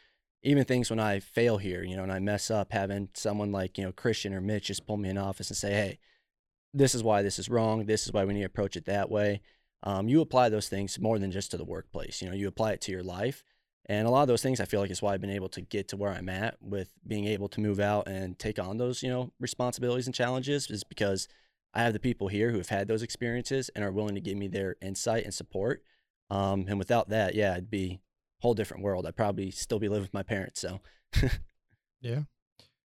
[0.45, 3.77] even things when I fail here, you know, and I mess up, having someone like,
[3.77, 5.99] you know, Christian or Mitch just pull me in office and say, hey,
[6.73, 7.87] this is why this is wrong.
[7.87, 9.41] This is why we need to approach it that way.
[9.83, 12.23] Um, you apply those things more than just to the workplace.
[12.23, 13.43] You know, you apply it to your life.
[13.87, 15.61] And a lot of those things I feel like is why I've been able to
[15.61, 19.03] get to where I'm at with being able to move out and take on those,
[19.03, 21.29] you know, responsibilities and challenges is because
[21.75, 24.39] I have the people here who have had those experiences and are willing to give
[24.39, 25.83] me their insight and support.
[26.31, 28.01] Um, and without that, yeah, it'd be
[28.41, 29.07] a whole different world.
[29.07, 30.61] I'd probably still be living with my parents.
[30.61, 30.81] So
[32.01, 32.23] yeah.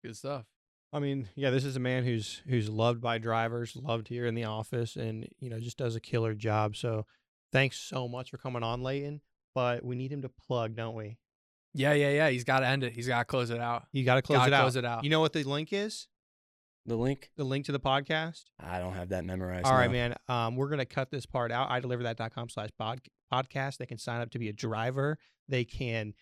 [0.03, 0.45] Good stuff.
[0.93, 4.35] I mean, yeah, this is a man who's who's loved by drivers, loved here in
[4.35, 6.75] the office, and you know just does a killer job.
[6.75, 7.05] So,
[7.51, 9.21] thanks so much for coming on, Layton.
[9.53, 11.17] But we need him to plug, don't we?
[11.73, 12.29] Yeah, yeah, yeah.
[12.29, 12.93] He's got to end it.
[12.93, 13.83] He's got to close it out.
[13.91, 14.61] You got to close Gotta it out.
[14.61, 15.03] close it out.
[15.03, 16.07] You know what the link is?
[16.87, 18.43] the link, The link to the podcast.
[18.59, 19.65] I don't have that memorized.
[19.67, 19.91] All right, no.
[19.91, 20.15] man.
[20.27, 21.69] Um, we're gonna cut this part out.
[21.69, 23.01] ideliverthat.com slash pod
[23.31, 23.77] podcast.
[23.77, 25.17] They can sign up to be a driver.
[25.47, 26.13] They can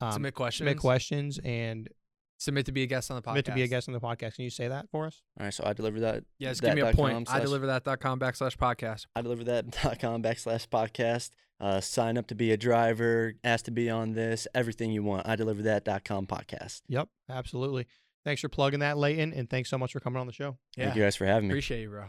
[0.00, 0.58] um, submit questions.
[0.68, 1.88] submit questions and
[2.36, 3.26] Submit to be a guest on the podcast.
[3.36, 4.34] submit to be a guest on the podcast.
[4.34, 5.22] Can you say that for us?
[5.38, 6.24] All right, so I deliver that.
[6.38, 7.14] Yeah, just that give me a point.
[7.14, 9.06] com I slash- deliver that.com backslash podcast.
[9.16, 11.30] ideliverthat.com backslash podcast.
[11.60, 15.26] Uh, sign up to be a driver, ask to be on this, everything you want.
[15.26, 16.82] ideliverthat.com podcast.
[16.88, 17.86] Yep, absolutely.
[18.24, 20.56] Thanks for plugging that, Layton, and thanks so much for coming on the show.
[20.76, 20.84] Yeah.
[20.86, 21.52] Thank you guys for having me.
[21.52, 22.06] Appreciate you, bro.